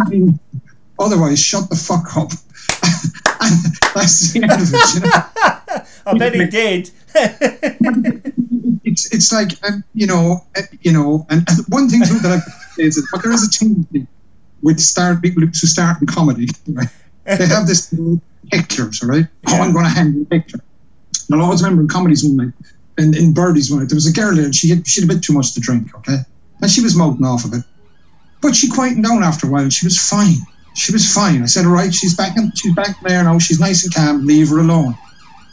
[0.00, 0.38] I mean,
[0.98, 2.30] otherwise, shut the fuck up.
[3.40, 5.10] and that's the end of it, you know?
[6.06, 6.90] I bet he did.
[8.84, 12.32] It's it's like um, you know uh, you know and, and one thing too that
[12.32, 12.38] I
[12.74, 14.06] say is but there is a tendency
[14.62, 16.88] with start people who start in comedy right
[17.24, 17.94] they have this
[18.50, 19.58] pictures right yeah.
[19.58, 20.60] oh I'm going to hand you a picture
[21.30, 22.54] and I always remember in comedies one night,
[22.98, 25.10] and in Birdies one night, there was a girl there and she had, she had
[25.10, 26.18] a bit too much to drink, okay?
[26.60, 27.62] And she was mouthing off a bit.
[28.40, 30.36] But she quietened down after a while and she was fine.
[30.74, 31.42] She was fine.
[31.42, 33.38] I said, all right, she's back in, she's back there now.
[33.38, 34.26] She's nice and calm.
[34.26, 34.96] Leave her alone.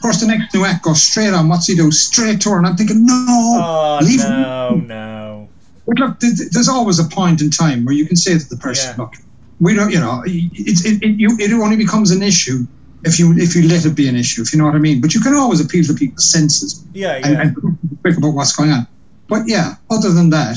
[0.02, 1.48] Course, the next new act goes straight on.
[1.48, 1.90] What's he do?
[1.90, 2.58] Straight to her.
[2.58, 4.86] And I'm thinking, no, Oh leave no, him.
[4.88, 5.48] no.
[5.86, 8.48] But look, th- th- there's always a point in time where you can say to
[8.48, 9.02] the person, Yeah.
[9.04, 9.14] look,
[9.60, 12.66] we don't, you know, it, it, it, you, it only becomes an issue
[13.04, 15.00] if you if you let it be an issue, if you know what I mean.
[15.00, 17.40] But you can always appeal to people's senses Yeah, and, yeah.
[17.42, 17.56] and
[18.02, 18.86] quick about what's going on.
[19.28, 20.56] But yeah, other than that,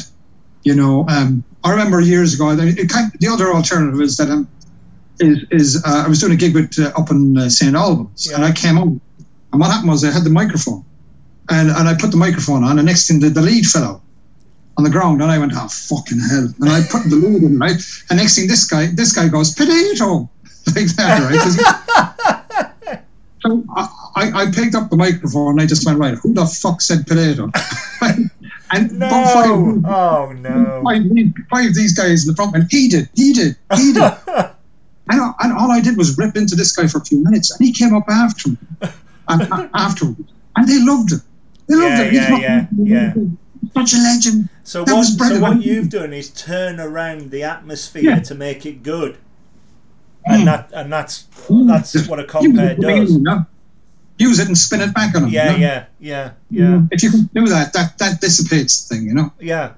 [0.64, 2.56] you know, um, I remember years ago.
[2.56, 4.48] Kind, the other alternative is that um,
[5.20, 8.28] is is uh, I was doing a gig with uh, up in uh, St Albans,
[8.30, 8.36] Yeah.
[8.36, 8.90] and I came out,
[9.56, 10.84] and what happened was I had the microphone,
[11.50, 14.02] and and I put the microphone on, and next thing the, the lead fell out
[14.78, 17.58] on the ground, and I went, oh fucking hell, and I put the lead in
[17.58, 20.30] right, and next thing this guy this guy goes potato
[20.76, 23.00] like that, right?
[23.42, 23.64] so
[24.16, 26.16] I, I picked up the microphone and I just went right.
[26.16, 27.52] Who the fuck said potato?
[28.72, 29.10] and No.
[29.10, 30.82] five, Oh no.
[30.84, 31.04] five,
[31.52, 34.04] five of these guys in the front went, he did, he did, he did.
[34.28, 37.52] and, I- and all I did was rip into this guy for a few minutes,
[37.52, 38.58] and he came up after me,
[39.30, 41.22] afterwards, and they loved it.
[41.68, 42.12] They loved Yeah, it.
[42.12, 43.14] He's yeah, not- yeah, yeah.
[43.74, 44.50] Such a legend.
[44.64, 45.06] So That what?
[45.06, 48.20] So what you've done is turn around the atmosphere Yeah.
[48.20, 49.18] to make it good,
[50.26, 50.46] and Mm.
[50.46, 53.12] that and that's that's what a compere does.
[53.14, 53.46] you know?
[54.18, 55.30] Use it and spin it back on him.
[55.30, 55.66] Yeah, you know?
[55.68, 56.82] yeah, yeah, yeah.
[56.92, 59.34] If you can do that, that that dissipates the thing, you know.
[59.42, 59.72] Yeah.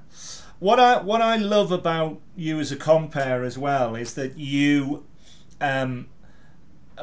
[0.60, 5.04] What I what I love about you as a compere as well is that you
[5.60, 6.08] um,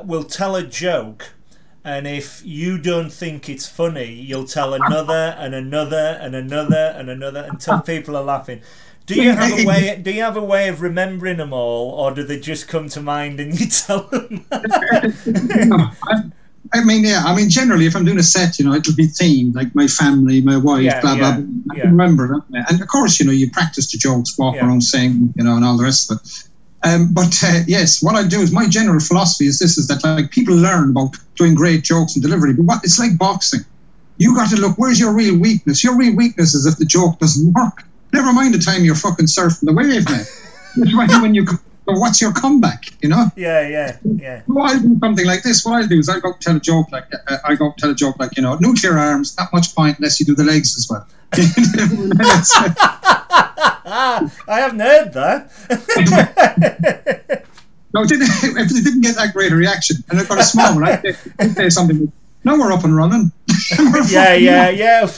[0.04, 1.33] will tell a joke,
[1.85, 7.11] and if you don't think it's funny, you'll tell another and another and another and
[7.11, 8.62] another until people are laughing.
[9.07, 10.01] Do you have a way?
[10.03, 13.01] Do you have a way of remembering them all, or do they just come to
[13.03, 14.47] mind and you tell them?
[16.73, 17.23] I, mean, yeah.
[17.25, 19.87] I mean, generally, if I'm doing a set, you know, it'll be themed, like my
[19.87, 21.29] family, my wife, Yeah, blah blah.
[21.29, 21.44] yeah, blah.
[21.73, 21.83] I yeah.
[21.83, 22.42] can remember.
[22.53, 25.64] And of course, you know, you practice the jokes, walk around saying, you know, and
[25.66, 26.49] all the rest of it.
[26.85, 30.05] Um, but uh, yes, what I do is my general philosophy is this: is that
[30.05, 33.61] like people learn about doing great jokes and delivery, but what, it's like boxing.
[34.18, 34.77] You got to look.
[34.77, 35.83] Where's your real weakness?
[35.83, 37.85] Your real weakness is if the joke doesn't work.
[38.12, 40.20] Never mind the time you're fucking surfing the wave, man.
[40.77, 41.47] It's when when you.
[41.87, 42.85] But what's your comeback?
[43.03, 43.27] You know.
[43.37, 44.42] yeah, yeah, yeah.
[44.47, 45.64] Well, I do something like this.
[45.64, 47.94] What I do is I go tell a joke like uh, I go tell a
[47.94, 49.37] joke like you know nuclear arms.
[49.38, 51.07] Not much point unless you do the legs as well.
[53.87, 55.51] I haven't heard that.
[57.94, 60.44] no, it didn't, if it didn't get that great a reaction, and I got a
[60.44, 62.11] small one, I'd say, something.
[62.44, 63.33] Now we're up and running.
[63.49, 65.09] Yeah, fucking- yeah, yeah.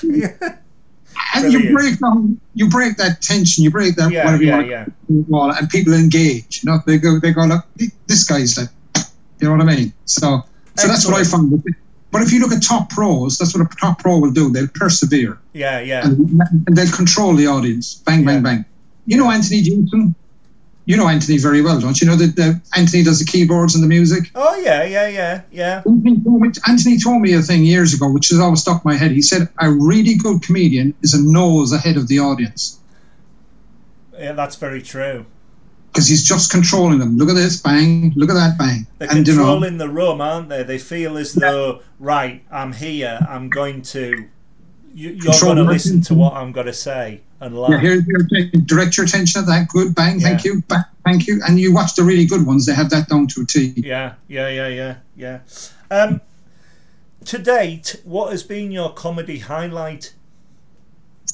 [1.35, 4.71] And you break down, you break that tension, you break that Yeah, whatever yeah, you
[4.71, 4.87] yeah.
[5.29, 6.63] want, to and people engage.
[6.63, 7.65] You know, they go, they go, look,
[8.07, 8.69] this guy's like,
[9.41, 9.93] you know what I mean?
[10.05, 10.43] So,
[10.77, 11.63] so that's what I found.
[12.17, 14.49] But if you look at top pros, that's what a top pro will do.
[14.51, 15.39] They'll persevere.
[15.53, 16.07] Yeah, yeah.
[16.07, 17.97] and, and they'll control the audience.
[18.07, 18.27] Bang, Yeah.
[18.27, 18.65] bang, bang.
[19.05, 20.15] You know Anthony Jensen?
[20.87, 22.07] You know Anthony very well, don't you?
[22.07, 24.31] know that uh, Anthony does the keyboards and the music.
[24.35, 25.83] Oh yeah, yeah, yeah, yeah.
[25.87, 28.89] Anthony told, me, Anthony told me a thing years ago, which has always stuck in
[28.91, 29.11] my head.
[29.11, 32.81] He said a really good comedian is a nose ahead of the audience
[34.19, 35.27] Yeah, that's very true.
[35.97, 37.17] Because he's just controlling them.
[37.17, 38.13] Look at this, bang.
[38.17, 38.87] Look at that, bang.
[38.99, 40.63] They're and you know, controlling the room, aren't they?
[40.63, 43.19] They feel as though, right, I'm here.
[43.27, 44.29] I'm going to.
[44.95, 47.71] You, you're Control going to listen to what I'm going to say and laugh.
[47.71, 48.65] yeah, here's your attention.
[48.67, 49.69] direct your attention at that.
[49.69, 51.41] Good, bang, thank you, bang, thank you.
[51.47, 53.73] And you watch the really good ones; they have that down to a T.
[53.77, 55.41] Yeah, yeah, yeah, yeah, yeah.
[55.91, 56.21] Um,
[57.25, 60.13] to date, what has been your comedy highlight?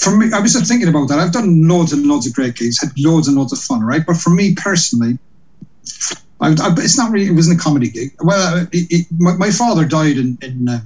[0.03, 1.19] For me, I was just thinking about that.
[1.21, 4.05] I've done loads and loads of great gigs, had loads and loads of fun, right?
[4.05, 5.17] But for me personally,
[6.41, 7.29] I, I, it's not really.
[7.29, 8.11] It wasn't a comedy gig.
[8.21, 10.81] Well, it, it, my, my father died in in uh,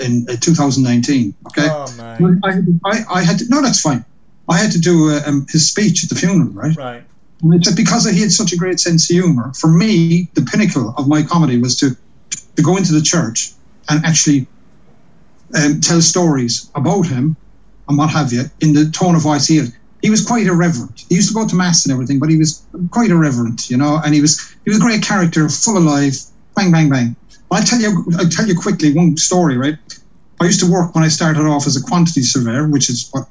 [0.00, 1.34] in uh, 2019.
[1.48, 4.04] Okay, Oh man, I, I, I had to, no, that's fine.
[4.48, 6.76] I had to do uh, um, his speech at the funeral, right?
[6.76, 7.04] right.
[7.42, 9.52] And it's because he had such a great sense of humor.
[9.54, 11.96] For me, the pinnacle of my comedy was to
[12.56, 13.52] to go into the church
[13.90, 14.46] and actually
[15.54, 17.36] um, tell stories about him
[17.88, 19.72] and what have you in the tone of voice he had.
[20.00, 21.04] He was quite irreverent.
[21.08, 24.00] He used to go to mass and everything, but he was quite irreverent, you know.
[24.04, 26.24] And he was he was a great character, full of life.
[26.56, 27.14] Bang, bang, bang.
[27.50, 28.04] I'll tell you.
[28.18, 29.76] I'll tell you quickly one story, right?
[30.42, 33.28] I used to work when I started off as a quantity surveyor, which is what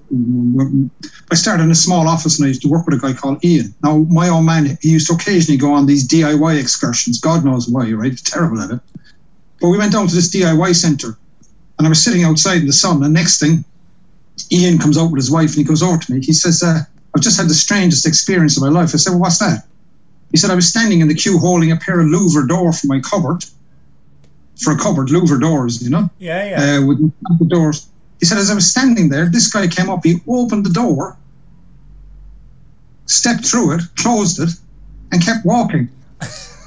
[1.29, 3.43] I started in a small office and I used to work with a guy called
[3.43, 3.75] Ian.
[3.83, 7.19] Now, my old man, he used to occasionally go on these DIY excursions.
[7.19, 8.11] God knows why, right?
[8.11, 8.79] He's terrible at it.
[9.59, 11.17] But we went down to this DIY centre
[11.77, 13.03] and I was sitting outside in the sun.
[13.03, 13.65] And next thing,
[14.51, 16.21] Ian comes out with his wife and he goes over to me.
[16.21, 16.79] He says, uh,
[17.15, 18.91] I've just had the strangest experience of my life.
[18.93, 19.65] I said, Well, what's that?
[20.31, 22.87] He said, I was standing in the queue holding a pair of louver door for
[22.87, 23.43] my cupboard.
[24.63, 26.09] For a cupboard, louver doors, you know?
[26.19, 26.77] Yeah, yeah.
[26.77, 26.99] uh, with
[27.39, 27.87] the doors.
[28.19, 31.17] He said, as I was standing there, this guy came up, he opened the door,
[33.07, 34.49] stepped through it, closed it,
[35.11, 35.89] and kept walking.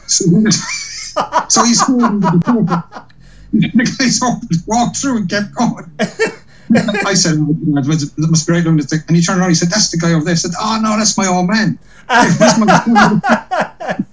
[0.06, 0.56] So he, was,
[1.48, 3.04] so he stayed in the
[3.52, 4.20] the guys
[4.66, 5.90] walked through and kept going.
[6.76, 9.00] I said, oh, that must be right the thing.
[9.08, 10.32] And he turned around, and he said, that's the guy over there.
[10.32, 11.78] I said, oh, no, that's my old man.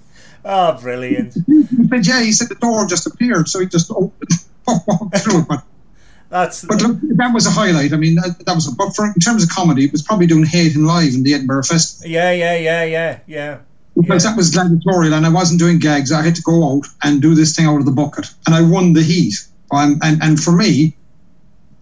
[0.45, 1.33] oh, brilliant.
[1.47, 3.49] He said, yeah, he said the door just appeared.
[3.49, 4.29] So he just opened,
[4.67, 5.47] walked through it.
[5.47, 5.63] But,
[6.29, 7.93] that's but look, that was a highlight.
[7.93, 10.27] I mean, that, that was a, but for, in terms of comedy, it was probably
[10.27, 12.09] doing Hayton Live in the Edinburgh Festival.
[12.09, 13.57] Yeah, yeah, yeah, yeah, yeah.
[13.99, 16.11] Because that was gladiatorial and I wasn't doing gags.
[16.11, 18.27] I had to go out and do this thing out of the bucket.
[18.45, 19.35] And I won the heat.
[19.71, 20.95] Um, and, and for me,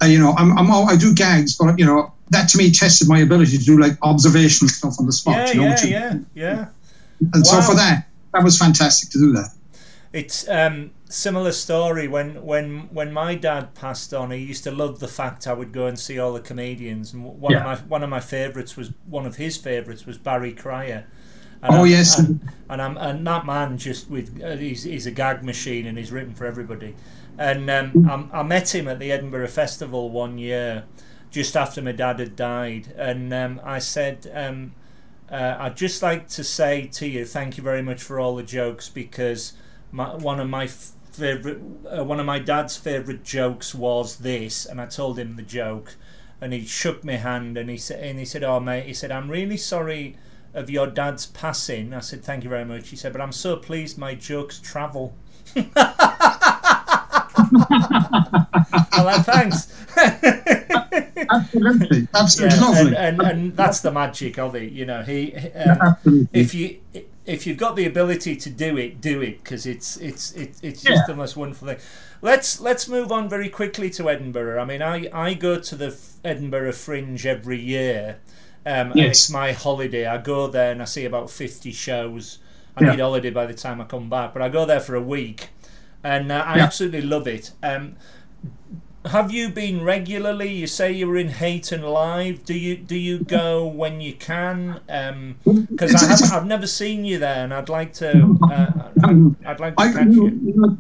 [0.02, 2.72] uh, you know, I'm, I'm all, I do gags, but you know, that to me
[2.72, 5.36] tested my ability to do like observational stuff on the spot.
[5.36, 6.66] Yeah, you know, yeah, yeah, yeah.
[7.34, 7.60] And Wow.
[7.60, 9.50] so for that, that was fantastic to do that.
[10.12, 14.32] It's um similar story when when when my dad passed on.
[14.32, 17.24] He used to love the fact I would go and see all the comedians, and
[17.24, 21.06] one of my one of my favourites was one of his favourites was Barry Cryer.
[21.62, 22.18] And Oh, I'm- yes.
[22.18, 22.40] and,
[22.70, 26.12] and I'm and that man just with uh, he's, he's a gag machine and he's
[26.12, 26.96] written for everybody.
[27.40, 30.84] And um, I, I met him at the Edinburgh Festival one year,
[31.32, 34.30] just after my dad had died, and um, I said.
[34.34, 34.74] Um,
[35.32, 38.44] uh, I'd just like to say to you, thank you very much for all the
[38.44, 39.54] jokes because
[39.92, 44.82] my, one of my favorite, uh, one of my dad's favorite jokes was this, and
[44.82, 45.96] I told him the joke,
[46.42, 49.12] and he shook my hand and he said, and he said, "Oh mate," he said,
[49.12, 50.16] "I'm really sorry
[50.54, 53.56] of your dad's passing." I said, "Thank you very much." He said, "But I'm so
[53.56, 55.14] pleased my jokes travel."
[57.70, 59.74] well, thanks.
[61.32, 62.08] Absolutely.
[62.16, 62.96] Absolutely Yeah, lovely.
[62.96, 64.72] and, and, and that's the magic of it.
[64.72, 66.28] You know, he um, Absolutely.
[66.40, 66.78] if you
[67.26, 70.82] if you've got the ability to do it, do it because it's it's it, it's
[70.82, 71.04] just Yeah.
[71.08, 71.78] the most wonderful thing.
[72.22, 74.62] Let's let's move on very quickly to Edinburgh.
[74.62, 78.18] I mean, I I go to the Edinburgh Fringe every year.
[78.66, 79.10] Um, and Yes.
[79.12, 80.06] it's my holiday.
[80.06, 82.40] I go there and I see about fifty shows.
[82.76, 82.92] I Yeah.
[82.92, 85.50] need holiday by the time I come back, but I go there for a week,
[86.04, 86.64] and uh, I Yeah.
[86.64, 87.52] absolutely love it.
[87.64, 87.96] Um,
[89.06, 90.52] have you been regularly?
[90.52, 92.44] You say you were in Hayton live.
[92.46, 94.82] Do you do you go when you can?
[95.46, 98.38] Because It's- I have, I've never seen you there, and I'd like to.
[98.44, 98.72] Uh,
[99.04, 100.78] Um, I'd like to I, catch you.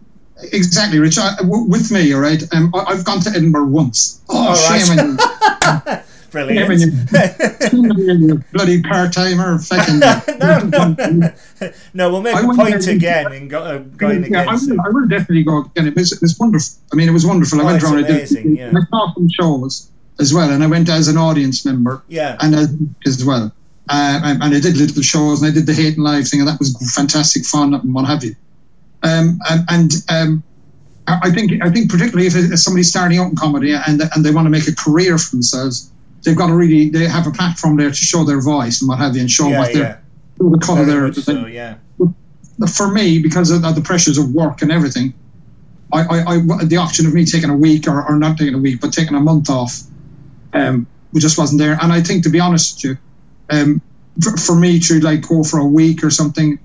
[0.51, 1.17] exactly, Rich.
[1.17, 2.43] I, w- with me, all right.
[2.53, 4.19] Um, I, I've gone to Edinburgh once.
[4.29, 4.81] Oh, All right.
[4.85, 5.97] shame on you.
[6.31, 6.79] Brilliant.
[6.79, 9.59] Shame on you, you bloody part timer.
[9.59, 9.99] Fucking.
[10.39, 10.95] no, no,
[11.93, 12.09] no.
[12.11, 14.49] We'll make I a point again and go, uh, going yeah, again.
[14.49, 15.87] I will, I will definitely go again.
[15.87, 16.75] It was, it was wonderful.
[16.91, 17.59] I mean, it was wonderful.
[17.59, 18.05] I Oh, went it's around.
[18.05, 18.71] I did- yeah.
[18.75, 22.53] I saw some shows as well, and I went as an audience member Yeah, and
[22.53, 22.75] as,
[23.07, 23.53] as well.
[23.91, 26.41] Uh, and, and I did little shows, and I did the Hate and Live thing,
[26.41, 28.35] and that was fantastic fun and what have you.
[29.01, 30.43] Um, and and um,
[31.07, 34.23] I I think I think particularly if it's somebody's starting out in comedy and and
[34.25, 35.89] they want to make a career for themselves,
[36.23, 38.99] they've got to really they have a platform there to show their voice and what
[38.99, 39.79] have you, and show yeah, what yeah.
[39.79, 40.03] they're
[40.39, 41.13] the colour there.
[41.13, 41.75] so, yeah.
[42.73, 45.13] For me, because of, of the pressures of work and everything,
[45.93, 48.57] I, I, I the option of me taking a week or, or not taking a
[48.57, 49.81] week, but taking a month off,
[50.53, 51.77] um, just wasn't there.
[51.81, 53.81] And I think, to be honest with you, um,
[54.21, 56.59] for, for me to like go for a week or something,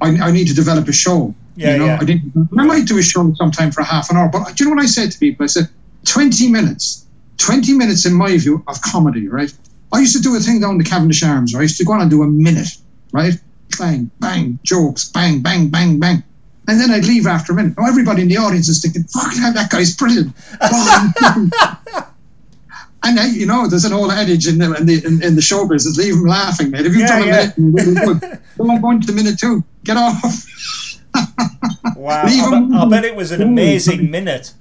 [0.00, 1.34] I, I need to develop a show.
[1.54, 1.98] Yeah, you know, yeah.
[2.00, 2.48] I didn't.
[2.58, 4.82] I might do a show sometime for half an hour, but do you know what
[4.82, 5.44] I said to people?
[5.44, 5.68] I said,
[6.06, 7.01] twenty minutes,
[7.44, 9.52] twenty minutes in my view of comedy, right?
[9.92, 11.52] I used to do a thing down the Cavendish Arms.
[11.54, 11.60] Right?
[11.60, 12.68] I used to go on and do a minute,
[13.12, 13.34] right?
[13.78, 16.22] Bang, bang, jokes, bang, bang, bang, bang.
[16.68, 17.76] And then I'd leave after a minute.
[17.76, 20.32] Now everybody in the audience is thinking, fucking hell, that guy's brilliant.
[23.04, 25.42] And uh, you know, there's an old adage in the in the, in, in the
[25.42, 26.86] show business: leave them laughing, mate.
[26.86, 28.38] If you've Yeah, done a minute, really good,
[28.80, 29.64] go into the minute too.
[29.84, 30.14] Get off.
[31.96, 34.54] Wow, I, bet- I bet it was an amazing minute.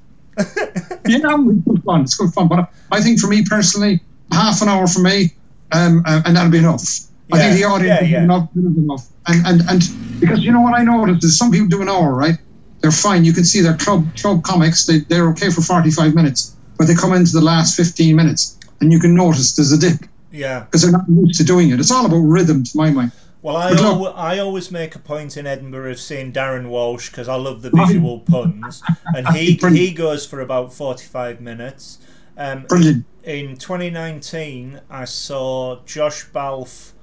[1.07, 2.01] You know, it's good fun.
[2.01, 2.47] It's good fun.
[2.47, 5.33] But I think for me personally, half an hour for me,
[5.71, 6.83] um, uh, and that'll be enough.
[7.33, 8.23] I think the audience yeah, yeah.
[8.23, 9.07] enough, enough.
[9.27, 9.81] And and and
[10.19, 12.37] because you know what I noticed is some people do an hour, right?
[12.81, 13.23] They're fine.
[13.23, 14.85] You can see their club club comics.
[14.85, 18.57] They they're okay for forty five minutes, but they come into the last fifteen minutes,
[18.81, 20.61] and you can notice there's a dip Yeah.
[20.61, 21.79] because they're not used to doing it.
[21.79, 23.11] It's all about rhythm, to my mind.
[23.43, 27.27] Well, I, al- I always make a point in Edinburgh of seeing Darren Walsh because
[27.27, 28.83] I love the visual puns,
[29.15, 29.77] and he Brilliant.
[29.89, 31.97] he goes for about forty five minutes.
[32.37, 33.05] Um, Brilliant.
[33.23, 36.93] in 2019, I saw Josh Baulf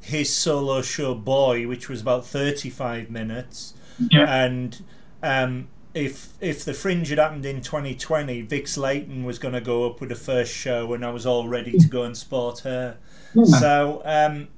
[0.00, 3.74] his solo show Boy, which was about 35 minutes,
[4.10, 4.24] Yeah.
[4.44, 4.82] and
[5.22, 9.86] um, if if the Fringe had happened in 2020, Vix Leyton was going to go
[9.88, 12.96] up with the first show, and I was all ready to go and sport her.
[13.34, 13.44] Yeah.
[13.44, 14.48] So, um,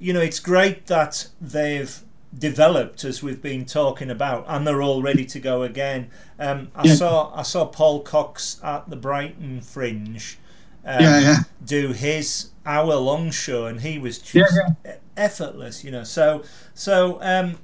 [0.00, 2.00] you know, it's great that they've
[2.36, 6.10] developed as we've been talking about, and they're all ready to go again.
[6.38, 6.94] Um, I Yeah.
[6.96, 10.38] saw I saw Paul Cox at the Brighton Fringe
[10.84, 11.36] um, yeah, yeah.
[11.64, 14.64] do his hour long show, and he was just
[15.16, 16.04] effortless, you know.
[16.04, 16.44] So,
[16.74, 17.58] so um,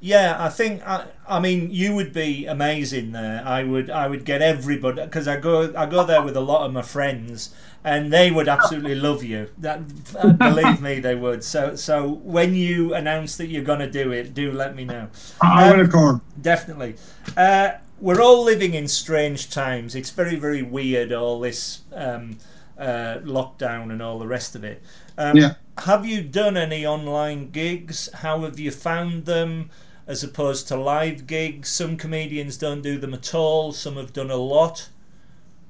[0.00, 3.42] Yeah, I think I, I mean you would be amazing there.
[3.44, 6.64] I would I would get everybody because I go I go there with a lot
[6.66, 7.52] of my friends
[7.84, 9.48] and they would absolutely love you.
[9.58, 9.80] That
[10.18, 11.44] uh, believe me, they would.
[11.44, 15.08] So so when you announce that you're going to do it, do let me know.
[15.40, 16.20] I will, of course.
[16.40, 16.96] Definitely.
[17.36, 17.70] Uh,
[18.00, 19.94] we're all living in strange times.
[19.94, 22.38] It's very very weird all this um,
[22.78, 24.82] uh, lockdown and all the rest of it.
[25.16, 25.54] Um, Yeah.
[25.84, 28.08] Have you done any online gigs?
[28.12, 29.70] How have you found them?
[30.08, 33.72] As opposed to live gigs, some comedians don't do them at all.
[33.72, 34.88] Some have done a lot.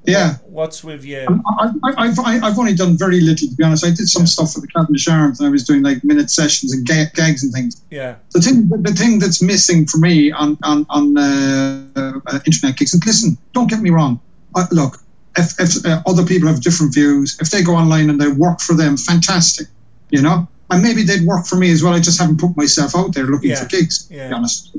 [0.09, 0.37] Yeah.
[0.47, 1.27] What's with you?
[1.61, 3.85] I, I, I've, I- I've only done very little, to be honest.
[3.85, 6.73] I did some stuff for the Cavendish Arms and I was doing like minute sessions
[6.73, 7.83] and ga- gags and things.
[7.91, 12.77] Yeah, The thing, the thing that's missing for me on, on, on uh, uh, internet
[12.77, 14.19] gigs, and listen, don't get me wrong.
[14.55, 14.97] Uh, look,
[15.37, 18.61] if, if uh, other people have different views, if they go online and they work
[18.61, 19.69] for them, fantastic,
[20.11, 20.49] you know?
[20.71, 21.95] And maybe they'd work for me as well.
[21.95, 23.63] I just haven't put myself out there looking Yeah.
[23.63, 24.29] for gigs, to Yeah.
[24.29, 24.77] be honest.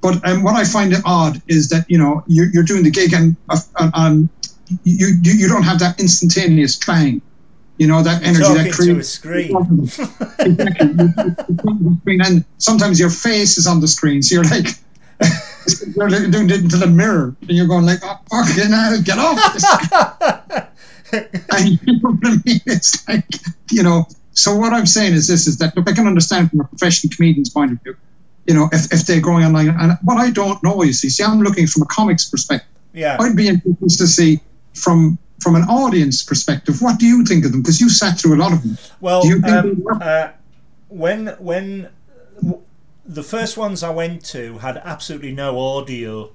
[0.00, 2.90] But um, what I find it odd is that, you know, you're, you're doing the
[2.90, 4.28] gig and, uh, and, and
[4.84, 7.22] you, you, you don't have that instantaneous clang,
[7.78, 9.56] you know, that energy, talking that creates to a screen.
[10.40, 12.18] exactly.
[12.20, 14.66] And sometimes your face is on the screen, so you're like,
[15.96, 19.52] you're doing it into the mirror, and you're going like, oh, fucking hell, get off
[19.52, 19.64] this.
[21.52, 22.60] and you know what I mean?
[22.66, 23.24] It's like,
[23.70, 24.06] you know.
[24.32, 27.12] So what I'm saying is this: is that look, I can understand from a professional
[27.14, 27.96] comedian's point of view,
[28.46, 31.24] you know, if, if they're going online, and what I don't know, you see, see,
[31.24, 32.68] I'm looking from a comics perspective.
[32.92, 33.16] yeah.
[33.20, 34.40] I'd be interested to see
[34.78, 37.62] from from an audience perspective, what do you think of them?
[37.62, 38.76] Because you sat through a lot of them.
[39.00, 40.28] Well, Do you think um, uh,
[40.88, 41.88] when when
[42.42, 42.62] w-
[43.06, 46.32] the first ones I went to had absolutely no audio,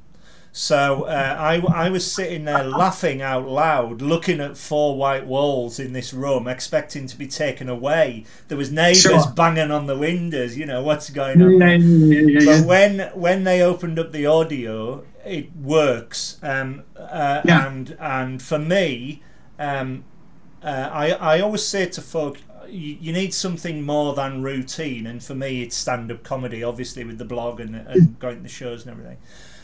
[0.56, 5.80] so uh, I I was sitting there laughing out loud, looking at four white walls
[5.80, 8.26] in this room, expecting to be taken away.
[8.50, 9.32] There was neighbours Sure.
[9.36, 10.56] banging on the windows.
[10.56, 11.60] You know what's going on.
[11.60, 12.46] Yeah, yeah, yeah.
[12.46, 16.38] But when when they opened up the audio, it works.
[16.44, 17.42] Um, uh.
[17.48, 19.24] And and for me,
[19.58, 20.06] um,
[20.64, 22.38] uh, I I always say to folk,
[22.68, 25.08] you, you need something more than routine.
[25.08, 28.44] And for me, it's stand up comedy, obviously with the blog and, and going to
[28.44, 29.18] the shows and everything.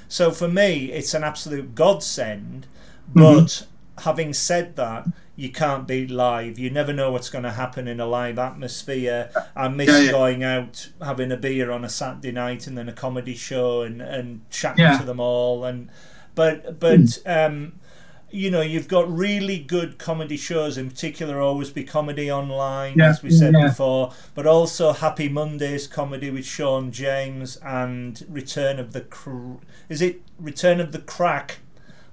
[0.10, 2.68] So for me, it's an absolute godsend.
[3.14, 3.66] But
[4.00, 5.08] having said that,
[5.38, 6.60] you can't be live.
[6.60, 9.32] You never know what's going to happen in a live atmosphere.
[9.56, 10.12] I miss Yeah, yeah.
[10.12, 14.02] going out, having a beer on a Saturday night, and then a comedy show, and,
[14.02, 14.98] and chatting Yeah.
[14.98, 15.64] to them all.
[15.64, 15.90] And
[16.36, 17.79] but but um,
[18.32, 20.78] you know, you've got really good comedy shows.
[20.78, 23.68] In particular, always be comedy online, Yeah, as we said yeah.
[23.68, 24.14] before.
[24.36, 29.58] But also Happy Mondays comedy with Sean James and Return of the Cr-
[29.90, 31.60] is it Return of the Crack?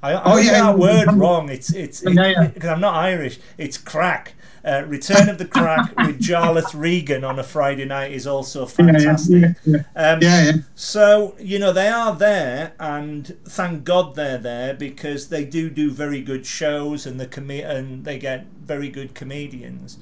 [0.03, 1.14] I, I Oh, yeah, that yeah, word yeah.
[1.17, 1.49] wrong.
[1.51, 2.47] It's it's Yeah, yeah.
[2.49, 3.39] because I'm not Irish.
[3.59, 4.35] It's crack.
[4.67, 8.75] Uh, Return of the Crack with Jarlath Regan on a Friday night is also yeah,
[8.79, 9.43] yeah, fantastic.
[9.64, 10.11] yeah, yeah.
[10.12, 15.45] Um, yeah, so you know they are there, and thank God they're there because they
[15.45, 19.99] do do very good shows, and the com- and they get very good comedians.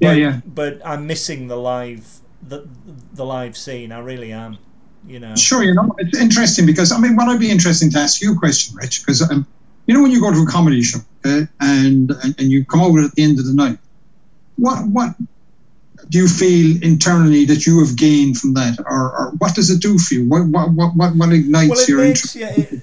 [0.00, 0.40] But, Yeah, yeah.
[0.46, 2.66] But I'm missing the live the
[3.12, 3.92] the live scene.
[3.92, 4.56] I really am.
[5.06, 5.34] You know.
[5.34, 8.34] Sure, you know, it's interesting because I mean, what I'd be interesting to ask you
[8.34, 9.46] a question, Rich, because um,
[9.86, 12.80] you know when you go to a comedy show okay, and, and and you come
[12.80, 13.78] over at the end of the night,
[14.60, 15.14] what what
[16.08, 19.80] do you feel internally that you have gained from that, or, or what does it
[19.80, 20.28] do for you?
[20.28, 22.36] What what what what, what ignites Well, your makes interest?
[22.36, 22.78] yeah.
[22.78, 22.82] It,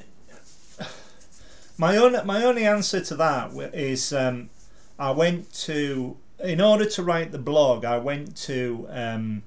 [1.77, 4.49] my own my only answer to that is um,
[4.97, 7.85] I went to in order to write the blog.
[7.85, 9.43] I went to um,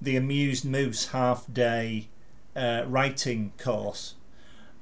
[0.00, 2.08] the Amused Moose half day
[2.56, 4.14] uh, writing course.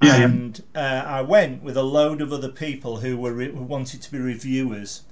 [0.02, 0.24] Yeah, yeah.
[0.24, 4.00] and uh, I went with a load of other people who were re- who wanted
[4.02, 5.02] to be reviewers,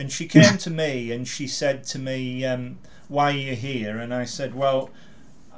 [0.00, 2.78] and she came to me and she said to me, um,
[3.08, 4.90] "Why are you here?" And I said, "Well,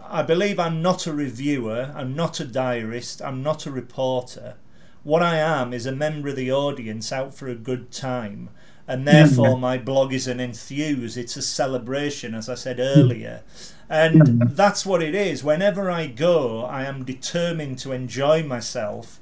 [0.05, 4.57] I believe I'm not a reviewer, I'm not a diarist, I'm not a reporter.
[5.05, 8.51] What I am is a member of the audience out for a good time,
[8.89, 9.07] and hmm.
[9.07, 12.83] therefore my blog is an enthuse, it's a celebration, as I said hmm.
[12.83, 13.43] earlier.
[13.89, 14.55] And hmm.
[14.55, 15.45] that's what it is.
[15.45, 19.21] Whenever I go, I am determined to enjoy myself,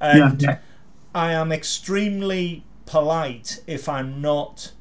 [0.00, 0.58] and yeah.
[1.14, 4.72] I am extremely polite if I'm not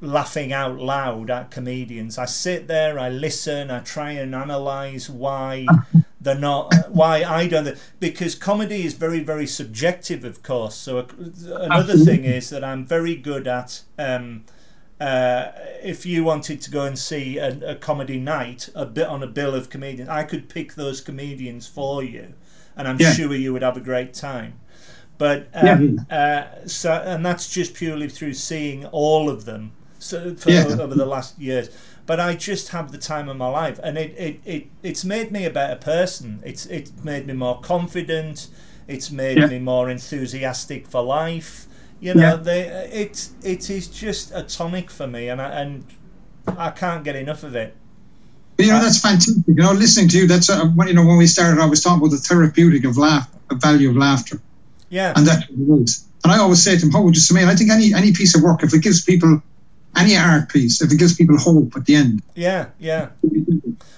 [0.00, 2.16] laughing out loud at comedians.
[2.16, 5.66] I sit there, I listen, I try and analyze why
[6.20, 7.76] they're not, why I don't.
[7.98, 10.76] Because comedy is very, very subjective, of course.
[10.76, 11.04] So uh,
[11.68, 13.82] another thing is that I'm very good at.
[13.98, 14.44] Um,
[15.00, 15.50] uh,
[15.82, 19.26] if you wanted to go and see a, a comedy night, a bit on a
[19.26, 22.34] bill of comedians, I could pick those comedians for you,
[22.76, 23.12] and I'm Yeah.
[23.12, 24.60] sure you would have a great time.
[25.22, 29.70] But um, uh, so, and that's just purely through seeing all of them.
[30.00, 30.64] So for, Yeah.
[30.64, 31.70] over the last years,
[32.06, 35.30] but I just have the time of my life, and it, it, it it's made
[35.30, 36.40] me a better person.
[36.44, 38.48] It's it's made me more confident.
[38.88, 39.46] It's made Yeah.
[39.46, 41.68] me more enthusiastic for life.
[42.00, 42.36] You know, Yeah.
[42.48, 42.60] they,
[43.02, 45.84] it it is just a tonic for me, and I, and
[46.58, 47.76] I can't get enough of it.
[48.56, 49.36] But, you know, that's fantastic.
[49.46, 51.80] You know, listening to you, that's uh, when you know when we started, I was
[51.80, 54.40] talking about the therapeutic of laugh, the value of laughter,
[54.92, 56.06] Yeah, and that's what it is.
[56.22, 58.36] And I always say to him, "How would you say?" I think any any piece
[58.36, 59.42] of work, if it gives people
[59.96, 62.22] any art piece, if it gives people hope at the end.
[62.34, 63.08] yeah, yeah.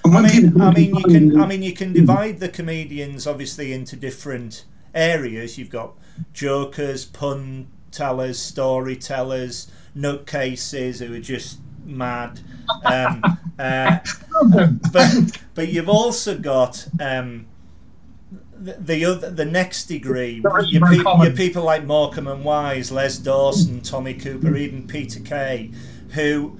[0.04, 1.40] I mean, I mean, you can.
[1.40, 4.64] I mean, you can divide the comedians obviously into different
[4.94, 5.58] areas.
[5.58, 5.94] You've got
[6.32, 12.38] jokers, pun tellers, storytellers, nutcases who are just mad.
[12.84, 13.20] Um,
[13.58, 13.98] uh,
[14.92, 17.46] but but you've also got um,
[18.58, 20.42] the, the other the next degree.
[20.42, 25.70] Your, pe- your people like Morecambe and Wise, Les Dawson, Tommy Cooper, even Peter Kay,
[26.10, 26.58] who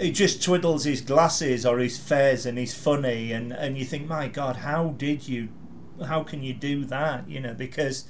[0.00, 4.08] he just twiddles his glasses or his fez and he's funny and and you think
[4.08, 5.48] my god how did you
[6.08, 8.04] how can you do that you know because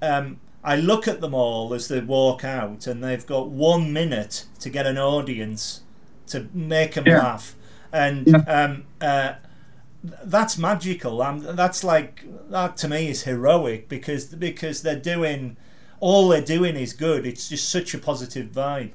[0.00, 4.46] um I look at them all as they walk out and they've got one minute
[4.60, 5.82] to get an audience
[6.28, 7.18] to make them Yeah.
[7.18, 7.56] laugh
[7.92, 8.36] and Yeah.
[8.46, 9.32] um uh
[10.02, 15.56] that's magical um, that's like that to me is heroic because because they're doing
[16.00, 18.92] all they're doing is good it's just such a positive vibe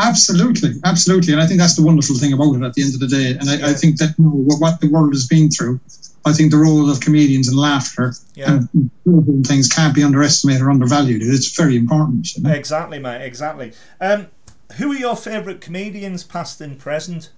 [0.00, 2.62] Absolutely, absolutely, and I think that's the wonderful thing about it.
[2.62, 4.88] At the end of the day, and I, I think that you know, what, the
[4.88, 5.80] world has been through,
[6.24, 8.60] I think the role of comedians and laughter yeah
[9.06, 11.22] and things can't be underestimated or undervalued.
[11.22, 12.36] It's very important.
[12.36, 12.52] You know?
[12.52, 13.22] Exactly, mate.
[13.22, 13.72] Exactly.
[14.00, 14.28] Um,
[14.76, 17.30] who are your favourite comedians, past and present?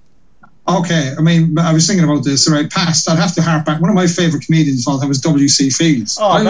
[0.68, 2.48] Okay, I mean, I was thinking about this.
[2.48, 3.80] Right, past, I'd have to harp back.
[3.80, 5.70] One of my favourite comedians of all time was W.C.
[5.70, 6.18] Fields.
[6.20, 6.42] Oh, I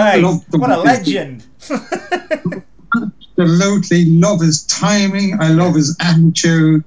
[0.51, 1.45] what a legend!
[3.39, 5.41] Absolutely love his timing.
[5.41, 6.85] I love his attitude.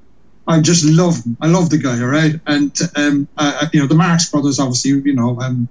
[0.48, 1.36] I just love him.
[1.42, 2.40] I love the guy, all right?
[2.46, 5.68] And um, uh, you know, the Marx Brothers, obviously, you know, um,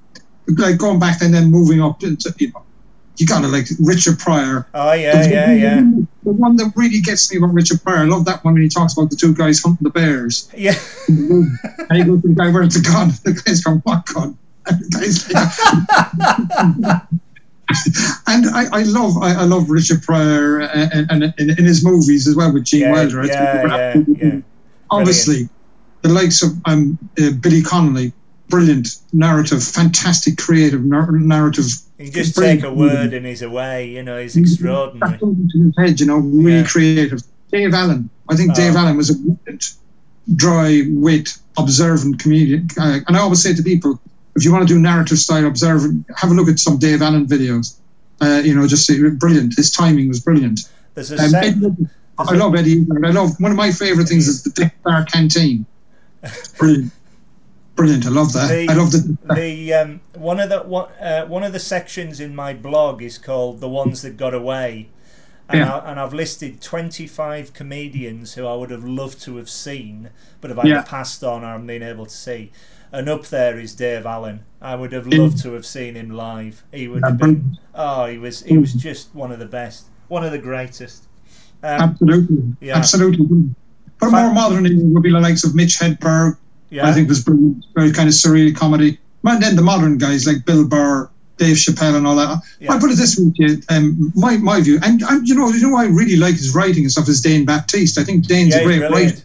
[0.58, 2.63] like going back and then moving up into, you know,
[3.16, 4.66] you got to like Richard Pryor.
[4.74, 5.80] Oh yeah, yeah, yeah,
[6.24, 8.68] The one that really gets me about Richard Pryor, I love that one when he
[8.68, 10.48] talks about the two guys hunting the bears.
[10.56, 10.72] yeah.
[11.06, 13.10] the and he goes to the guy, where's the gun?
[13.24, 14.36] The guy's going, what gun?
[14.66, 17.02] And the guy's like,
[18.26, 22.26] and I, I love I, I love Richard Pryor and, and, and in his movies
[22.28, 23.24] as well with Gene Yeah, Wilder.
[23.24, 24.40] Yeah, yeah, yeah.
[24.90, 25.48] Obviously,
[26.02, 28.12] the likes of um, uh, Billy Connolly,
[28.54, 31.66] brilliant narrative, fantastic creative nar- narrative.
[31.98, 33.88] You just take a word and he's away.
[33.88, 35.18] You know, he's extraordinary.
[35.76, 36.64] Head, you know, really Yeah.
[36.66, 37.20] creative.
[37.50, 38.54] Dave Allen, I think Oh.
[38.54, 39.74] Dave Allen was a brilliant,
[40.36, 42.68] dry wit, observant comedian.
[42.78, 44.00] Uh, and I always say to people,
[44.36, 47.26] if you want to do narrative style observant, have a look at some Dave Allen
[47.26, 47.74] videos.
[48.20, 49.56] Uh, you know, just say, brilliant.
[49.56, 50.60] His timing was brilliant.
[50.94, 51.44] There's a Um, set.
[51.44, 52.86] Eddie Izzard, I love Eddie.
[53.04, 55.66] I love one of my favorite things is the Death Star Canteen.
[56.58, 56.90] Brilliant,
[57.76, 58.06] brilliant.
[58.06, 58.48] I love that.
[58.48, 59.16] The- I love the.
[59.34, 63.18] the um, one of the one, uh, one of the sections in my blog is
[63.18, 64.88] called "The Ones That Got Away,"
[65.48, 65.76] and, Yeah.
[65.76, 70.10] I, and I've listed twenty five comedians who I would have loved to have seen,
[70.40, 70.82] but have either Yeah.
[70.82, 72.50] passed on or haven't been able to see.
[72.92, 74.44] And up there is Dave Allen.
[74.62, 76.62] I would have loved to have seen him live.
[76.72, 77.58] He would have been.
[77.74, 78.42] Oh, he was.
[78.44, 79.86] He was just one of the best.
[80.08, 81.04] One of the greatest.
[81.64, 82.76] Um, Absolutely, Yeah.
[82.76, 83.26] absolutely.
[83.98, 86.36] But more modern would be the likes of Mitch Hedberg.
[86.74, 86.88] Yeah.
[86.88, 88.98] I think was brilliant, very kind of surreal comedy.
[89.24, 91.08] And then the modern guys like Bill Burr,
[91.38, 92.42] Dave Chappelle, and all that.
[92.60, 92.72] Yeah.
[92.72, 95.76] I put it this way, um, my my view, and, and you know, you know,
[95.76, 97.98] I really like his writing and stuff is Dane Baptiste.
[97.98, 99.22] I think Dane's yeah, a great writer,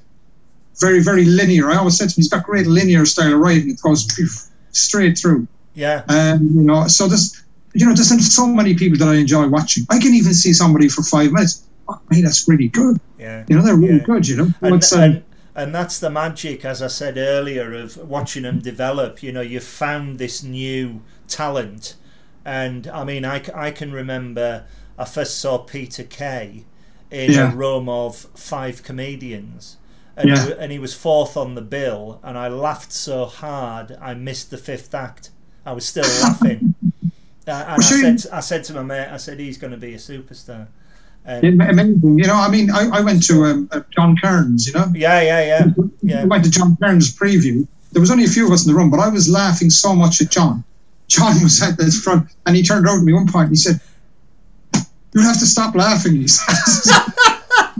[0.79, 1.69] very very linear.
[1.69, 3.69] I always said to him, he's got a great linear style of writing.
[3.71, 4.07] It goes
[4.71, 5.47] straight through.
[5.73, 6.03] Yeah.
[6.07, 7.43] Um, you know, so there's
[7.73, 9.85] you know, there's so many people that I enjoy watching.
[9.89, 11.63] I can even see somebody for five minutes.
[11.87, 12.99] Oh, hey, that's really good.
[13.17, 13.45] Yeah.
[13.47, 14.03] You know, they're really Yeah.
[14.03, 14.27] good.
[14.27, 15.23] You know, and,
[15.63, 19.21] and, that's the magic, as I said earlier, of watching them develop.
[19.23, 21.95] You know, you've found this new talent,
[22.45, 24.65] and I mean, I, I can remember
[24.97, 26.65] I first saw Peter Kay
[27.11, 27.51] in Yeah.
[27.51, 29.77] a room of five comedians.
[30.17, 30.45] And, Yeah.
[30.45, 34.49] he, and he was fourth on the bill, and I laughed so hard I missed
[34.51, 35.29] the fifth act.
[35.65, 36.75] I was still laughing,
[37.47, 39.93] uh, and I said, I said to my mate, I said he's going to be
[39.93, 40.67] a superstar.
[41.29, 42.17] And amazing.
[42.17, 44.87] You know, I mean, I, I went to um, uh, John Kearns, you know.
[44.95, 45.65] yeah, yeah, yeah,
[46.01, 46.21] yeah.
[46.21, 47.67] I went to John Kearns' preview.
[47.91, 49.93] There was only a few of us in the room, but I was laughing so
[49.95, 50.63] much at John.
[51.07, 53.57] John was at the front, and he turned around to me one point and he
[53.57, 53.79] said,
[55.13, 56.45] "You'll have to stop laughing." He said.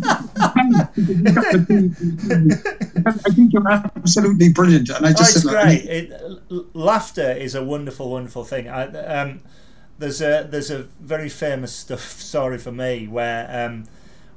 [3.06, 5.86] I think you're absolutely brilliant, and I Oh, just it's said, like, great.
[5.86, 6.12] It,
[6.74, 8.68] laughter is a wonderful, wonderful thing.
[8.68, 9.42] I, um,
[10.00, 13.84] there's a there's a very famous stuff story for me where um,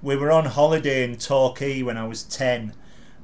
[0.03, 2.75] we were on holiday in Torquay when I was ten,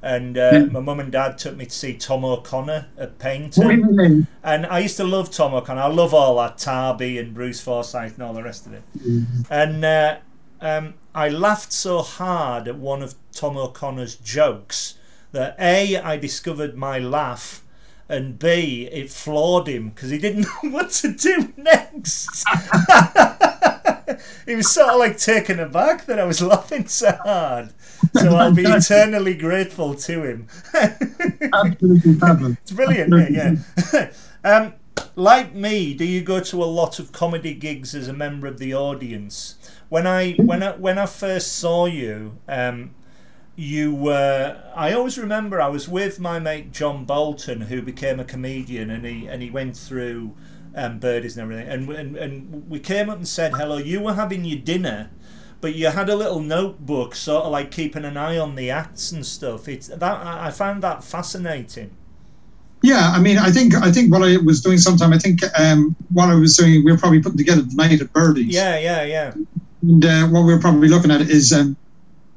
[0.02, 4.26] And uh, my mum and dad took me to see Tom O'Connor at Paignton.
[4.44, 5.80] And I used to love Tom O'Connor.
[5.80, 8.82] I love all that Tarby and Bruce Forsyth and all the rest of it.
[8.96, 9.42] Mm-hmm.
[9.50, 10.18] And uh,
[10.60, 14.94] um, I laughed so hard at one of Tom O'Connor's jokes
[15.32, 17.64] that A, I discovered my laugh
[18.08, 22.44] and B, it floored him because he didn't know what to do next.
[24.46, 27.72] he was sort of like taken aback that I was laughing so hard.
[28.14, 30.48] So I'll be eternally grateful to him.
[31.52, 32.56] Absolutely fabulous.
[32.62, 33.36] It's brilliant, Absolutely.
[33.92, 34.10] yeah.
[34.44, 34.74] um,
[35.14, 38.58] like me, do you go to a lot of comedy gigs as a member of
[38.58, 39.56] the audience?
[39.88, 42.94] When I when I when I first saw you, um,
[43.58, 48.24] you were I always remember I was with my mate John Bolton who became a
[48.24, 50.36] comedian and he and he went through
[50.76, 54.14] um, birdies and everything and, and and we came up and said hello you were
[54.14, 55.10] having your dinner
[55.60, 59.10] but you had a little notebook sort of like keeping an eye on the acts
[59.10, 59.66] and stuff.
[59.66, 61.90] It's that I found that fascinating.
[62.84, 65.96] Yeah I mean I think I think what I was doing sometime I think um,
[66.12, 68.54] what I was doing we were probably putting together the night at birdies.
[68.54, 69.34] Yeah yeah yeah.
[69.82, 71.76] And uh, what we were probably looking at is um,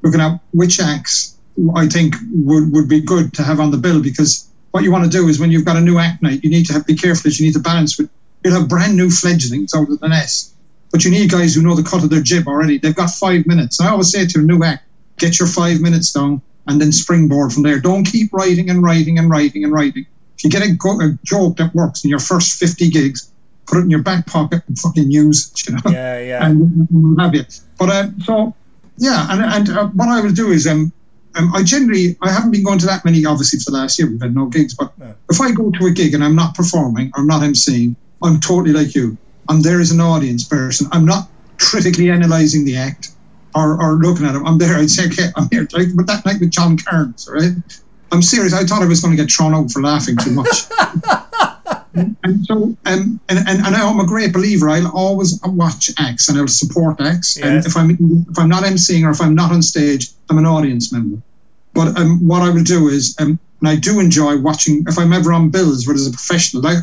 [0.02, 1.36] looking at which acts
[1.74, 5.04] I think would, would be good to have on the bill because what you want
[5.04, 6.94] to do is when you've got a new act night, you need to have, be
[6.94, 8.10] careful that you need to balance with.
[8.42, 10.54] You'll have brand new fledglings out of the nest,
[10.90, 12.78] but you need guys who know the cut of their jib already.
[12.78, 13.80] They've got five minutes.
[13.80, 14.84] I always say to a new act,
[15.18, 17.78] get your five minutes down and then springboard from there.
[17.78, 20.06] Don't keep writing and writing and writing and writing.
[20.36, 23.30] If you get a, go- a joke that works in your first 50 gigs,
[23.66, 25.82] put it in your back pocket and fucking use it, you know?
[25.90, 26.46] Yeah, yeah.
[26.46, 27.44] And have you.
[27.78, 28.54] But uh, so
[28.96, 30.92] yeah, and and uh, what I will do is um,
[31.34, 34.10] um, I generally I haven't been going to that many obviously for the last year.
[34.10, 34.92] We've had no gigs, but
[35.30, 38.40] if I go to a gig and I'm not performing, or I'm not emceeing, I'm
[38.40, 39.16] totally like you.
[39.48, 40.88] I'm there as an audience person.
[40.92, 41.28] I'm not
[41.58, 43.10] critically analysing the act
[43.54, 44.42] or, or looking at it.
[44.44, 44.76] I'm there.
[44.76, 45.68] I'd say, okay, I'm here.
[45.72, 47.52] Like, but that night with John Kearns, right?
[48.12, 48.52] I'm serious.
[48.52, 50.48] I thought I was going to get thrown out for laughing too much.
[51.94, 54.68] and so, um, and, and, and I'm a great believer.
[54.68, 57.36] I'll always watch acts and I'll support acts.
[57.36, 57.46] Yes.
[57.46, 57.90] And if I'm
[58.30, 61.20] if I'm not emceeing or if I'm not on stage, I'm an audience member.
[61.74, 64.84] But um, what I will do is, um, and I do enjoy watching.
[64.86, 66.78] If I'm ever on bills where there's a professional, like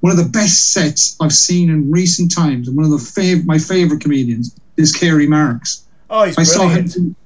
[0.00, 3.44] one of the best sets I've seen in recent times, and one of the fav-
[3.44, 5.84] my favorite comedians is Carey Marx.
[6.08, 6.90] Oh, he's I brilliant.
[6.92, 7.16] saw him.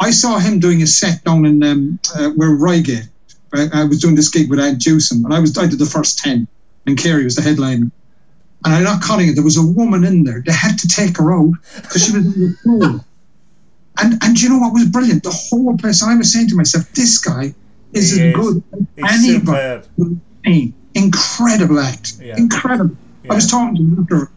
[0.00, 3.08] I saw him doing a set down in um, uh, where Reigate.
[3.54, 5.86] I, I was doing this gig with Ed Jewson, and I was I did the
[5.86, 6.48] first ten
[6.86, 7.90] and Carey was the headline.
[8.64, 9.34] And I'm not calling it.
[9.34, 10.42] There was a woman in there.
[10.46, 13.04] They had to take her out because she was in the pool.
[13.98, 15.24] And and you know what was brilliant?
[15.24, 16.02] The whole place.
[16.02, 17.54] I was saying to myself, this guy
[17.92, 18.34] is he as is.
[18.34, 18.62] good
[19.04, 20.74] as anybody.
[20.94, 22.14] Incredible act.
[22.20, 22.36] Yeah.
[22.36, 22.96] Incredible.
[23.24, 23.32] Yeah.
[23.32, 24.30] I was talking to after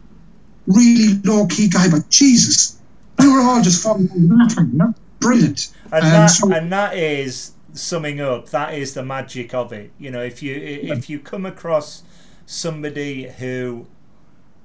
[0.66, 2.80] really low key guy, but Jesus,
[3.18, 4.70] we were all just falling laughing.
[4.72, 4.94] You know?
[5.20, 5.72] Brilliant.
[5.92, 8.48] And, um, that, so, and that is summing up.
[8.50, 9.92] That is the magic of it.
[9.98, 12.02] You know, if you if you come across
[12.46, 13.86] somebody who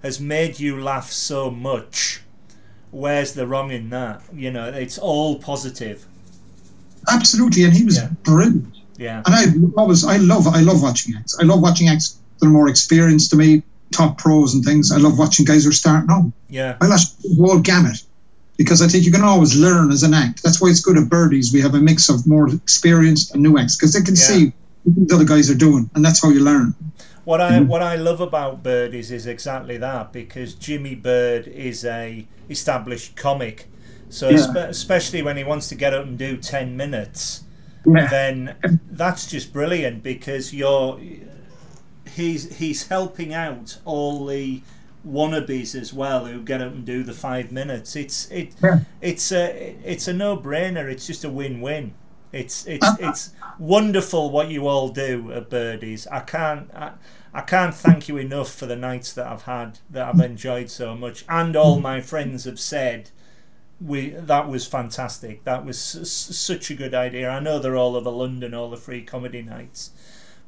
[0.04, 2.22] has made you laugh so much,
[2.92, 4.22] where's the wrong in that?
[4.34, 6.06] You know, it's all positive.
[7.12, 8.10] Absolutely, and he was yeah.
[8.24, 8.78] brilliant.
[8.98, 9.24] Yeah.
[9.26, 9.46] And I
[9.80, 11.38] always, I love, I love watching acts.
[11.40, 14.92] I love watching acts that are more experienced to me, top pros and things.
[14.92, 16.32] I love watching guys who are starting out.
[16.50, 16.78] Yeah.
[16.82, 18.04] I watch the whole gamut
[18.58, 20.44] because I think you can always learn as an act.
[20.44, 21.52] That's why it's good at Birdies.
[21.52, 24.22] We have a mix of more experienced and new acts because they can yeah.
[24.22, 24.54] see
[24.84, 26.76] what the other guys are doing, and that's how you learn.
[27.32, 27.68] What I mm-hmm.
[27.68, 33.68] what I love about Birdies is exactly that because Jimmy Bird is a established comic,
[34.10, 34.38] so yeah.
[34.38, 37.46] spe- especially when he wants to get up and do ten minutes,
[37.86, 38.08] yeah.
[38.08, 38.58] then
[38.92, 41.00] that's just brilliant because you're
[42.18, 44.62] he's he's helping out all the
[45.08, 47.96] wannabes as well who get up and do the five minutes.
[47.96, 48.82] It's it yeah.
[49.00, 50.92] it's a it's a no brainer.
[50.92, 51.94] It's just a win win.
[52.34, 56.08] It's it's uh, it's wonderful what you all do at Birdies.
[56.08, 56.92] I can't I,
[57.34, 60.96] I can't thank you enough for the nights that I've had that I've enjoyed so
[60.96, 63.10] much, and all my friends have said
[63.80, 65.44] we that was fantastic.
[65.44, 67.30] That was such a good idea.
[67.30, 69.92] I know they're all over London, all the free comedy nights,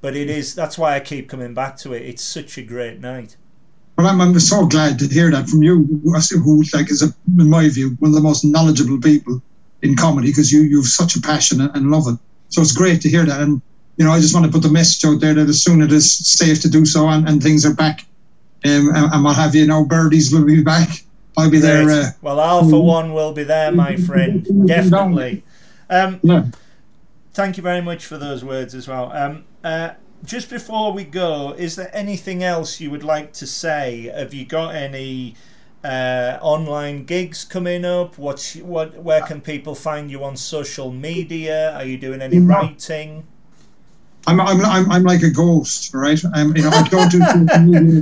[0.02, 2.04] but it is that's why I keep coming back to it.
[2.04, 3.38] It's such a great night.
[3.98, 7.48] Well, I'm, I'm so glad to hear that from you, who, like, is, a, in
[7.48, 9.40] my view, one of the most knowledgeable people
[9.84, 12.18] in comedy because you you've such a passion and love it.
[12.50, 13.42] So it's great to hear that.
[13.42, 13.62] And
[13.98, 15.88] you know, I just want to put the message out there that as soon as
[15.88, 18.06] it is safe to do so and, and things are back,
[18.66, 20.89] um, and, and what have you, know, birdies will be back.
[21.38, 21.89] I'll be there.
[21.89, 25.44] Uh, well, Al for one will be there, my friend, definitely.
[25.89, 26.46] Um, yeah.
[27.34, 29.12] Thank you very much for those words as well.
[29.12, 29.91] Um, uh,
[30.24, 34.12] just before we go, is there anything else you would like to say?
[34.16, 35.36] Have you got any?
[35.84, 38.18] uh, online gigs coming up?
[38.18, 38.96] What's what?
[39.04, 41.76] Where can people find you on social media?
[41.76, 43.28] Are you doing any writing?
[44.26, 46.21] I'm, I'm, I'm, I'm like a ghost, right?
[46.34, 47.21] Um, you know, I don't do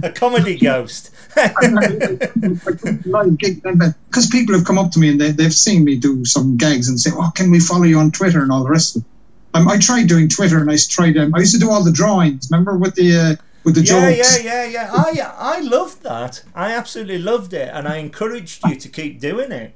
[0.03, 1.11] A comedy ghost.
[4.09, 6.89] because people have come up to me and they, they've seen me do some gags
[6.89, 9.07] and say, "Oh, can we follow you on Twitter and all the rest of it?"
[9.53, 11.17] Um, I tried doing Twitter and I tried.
[11.17, 12.49] Um, I used to do all the drawings.
[12.51, 14.43] Remember with the uh, with the yeah, jokes.
[14.43, 15.33] yeah, yeah, yeah.
[15.35, 16.43] I I loved that.
[16.53, 19.73] I absolutely loved it, and I encouraged you to keep doing it.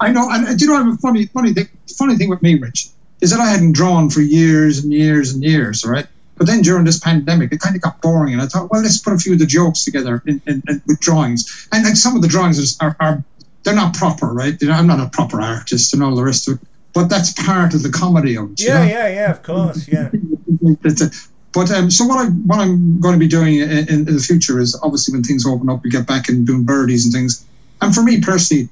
[0.00, 0.94] I know, and uh, do you know what?
[0.94, 1.68] a funny, funny thing.
[1.96, 2.88] Funny thing with me, Rich,
[3.20, 6.06] is that I hadn't drawn for years and years and years, right?
[6.36, 8.98] But then during this pandemic, it kind of got boring, and I thought, well, let's
[8.98, 11.68] put a few of the jokes together in, in, in, with drawings.
[11.72, 13.24] And like some of the drawings are, are
[13.64, 14.60] they're not proper, right?
[14.60, 17.32] You know, I'm not a proper artist and all the rest of it, but that's
[17.32, 18.60] part of the comedy of it.
[18.60, 18.90] you Yeah, know?
[18.90, 19.30] yeah, yeah.
[19.30, 20.10] Of course, yeah.
[21.52, 24.20] But um, so what I what I'm going to be doing in, in, in the
[24.20, 27.44] future is obviously when things open up, we get back and doing birdies and things.
[27.80, 28.68] And for me personally,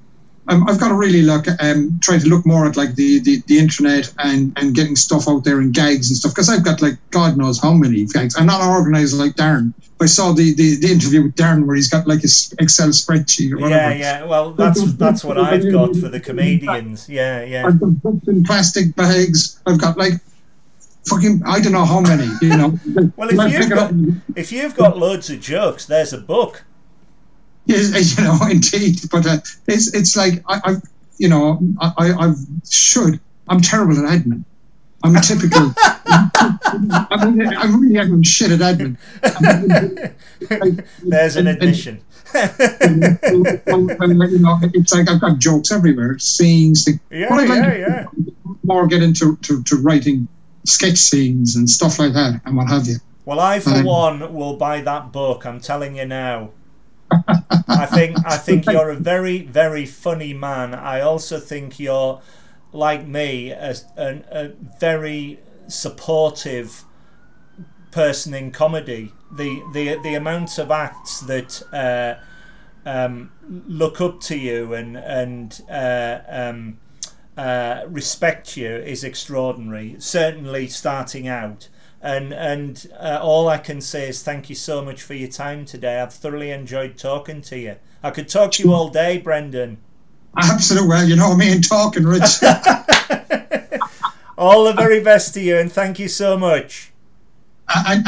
[0.48, 3.42] um, I've got to really look um, try to look more at like the, the,
[3.46, 6.82] the internet and, and getting stuff out there and gags and stuff because I've got
[6.82, 8.36] like God knows how many gags.
[8.38, 9.74] I'm not organized like Darren.
[10.00, 13.52] I saw the, the, the interview with Darren where he's got like his Excel spreadsheet
[13.52, 13.94] or whatever.
[13.94, 14.24] Yeah, yeah.
[14.24, 17.08] Well, that's that's what I've got for the comedians.
[17.08, 17.66] Yeah, yeah.
[17.66, 19.60] I've got books in plastic bags.
[19.66, 20.12] I've got like
[21.06, 22.28] fucking I don't know how many.
[22.40, 22.78] You know.
[23.16, 23.92] Well, if you've got
[24.36, 26.64] if you've got loads of jokes, there's a book.
[27.66, 29.00] Yes, you know, indeed.
[29.10, 30.76] But uh, it's it's like I, I
[31.18, 32.32] you know, I, I I
[32.68, 33.20] should.
[33.48, 34.44] I'm terrible at admin.
[35.04, 35.72] I'm a typical.
[35.76, 37.06] I
[37.58, 38.96] I'm really I'm shit at admin.
[41.02, 42.00] There's an And- and- admission.
[42.34, 46.84] and, you know, it's like I've got jokes everywhere, scenes.
[46.84, 46.98] Things.
[47.10, 48.04] Yeah, What I'd like yeah, yeah.
[48.64, 50.28] more get into to, to writing
[50.66, 52.96] sketch scenes and stuff like that, and what have you.
[53.24, 55.46] Well, I for Um, one will buy that book.
[55.46, 56.50] I'm telling you now.
[57.10, 60.74] I think I think you're a very very funny man.
[60.74, 62.20] I also think you're
[62.72, 64.48] like me, a, a, a
[64.78, 65.38] very
[65.68, 66.84] supportive
[67.90, 69.12] person in comedy.
[69.32, 72.16] The the the amount of acts that uh,
[72.88, 76.78] um, look up to you and and uh, um,
[77.36, 79.96] uh, respect you is extraordinary.
[79.98, 81.68] Certainly, starting out.
[82.06, 85.64] And and uh, all I can say is thank you so much for your time
[85.64, 86.00] today.
[86.00, 87.76] I've thoroughly enjoyed talking to you.
[88.00, 89.78] I could talk to you all day, Brendan.
[90.36, 90.88] Absolutely.
[90.88, 92.22] well, you know me and talking, Rich.
[94.38, 96.92] All the very best to you, and thank you so much.
[97.74, 98.04] and,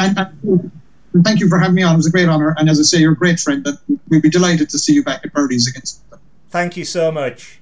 [1.25, 1.95] thank you for having me on.
[1.95, 2.55] It was a great honour.
[2.57, 3.65] And as I say, you're a great friend.
[3.65, 3.79] That
[4.11, 6.05] we'd be delighted to see you back at Birdies against.
[6.51, 7.58] Thank you so much.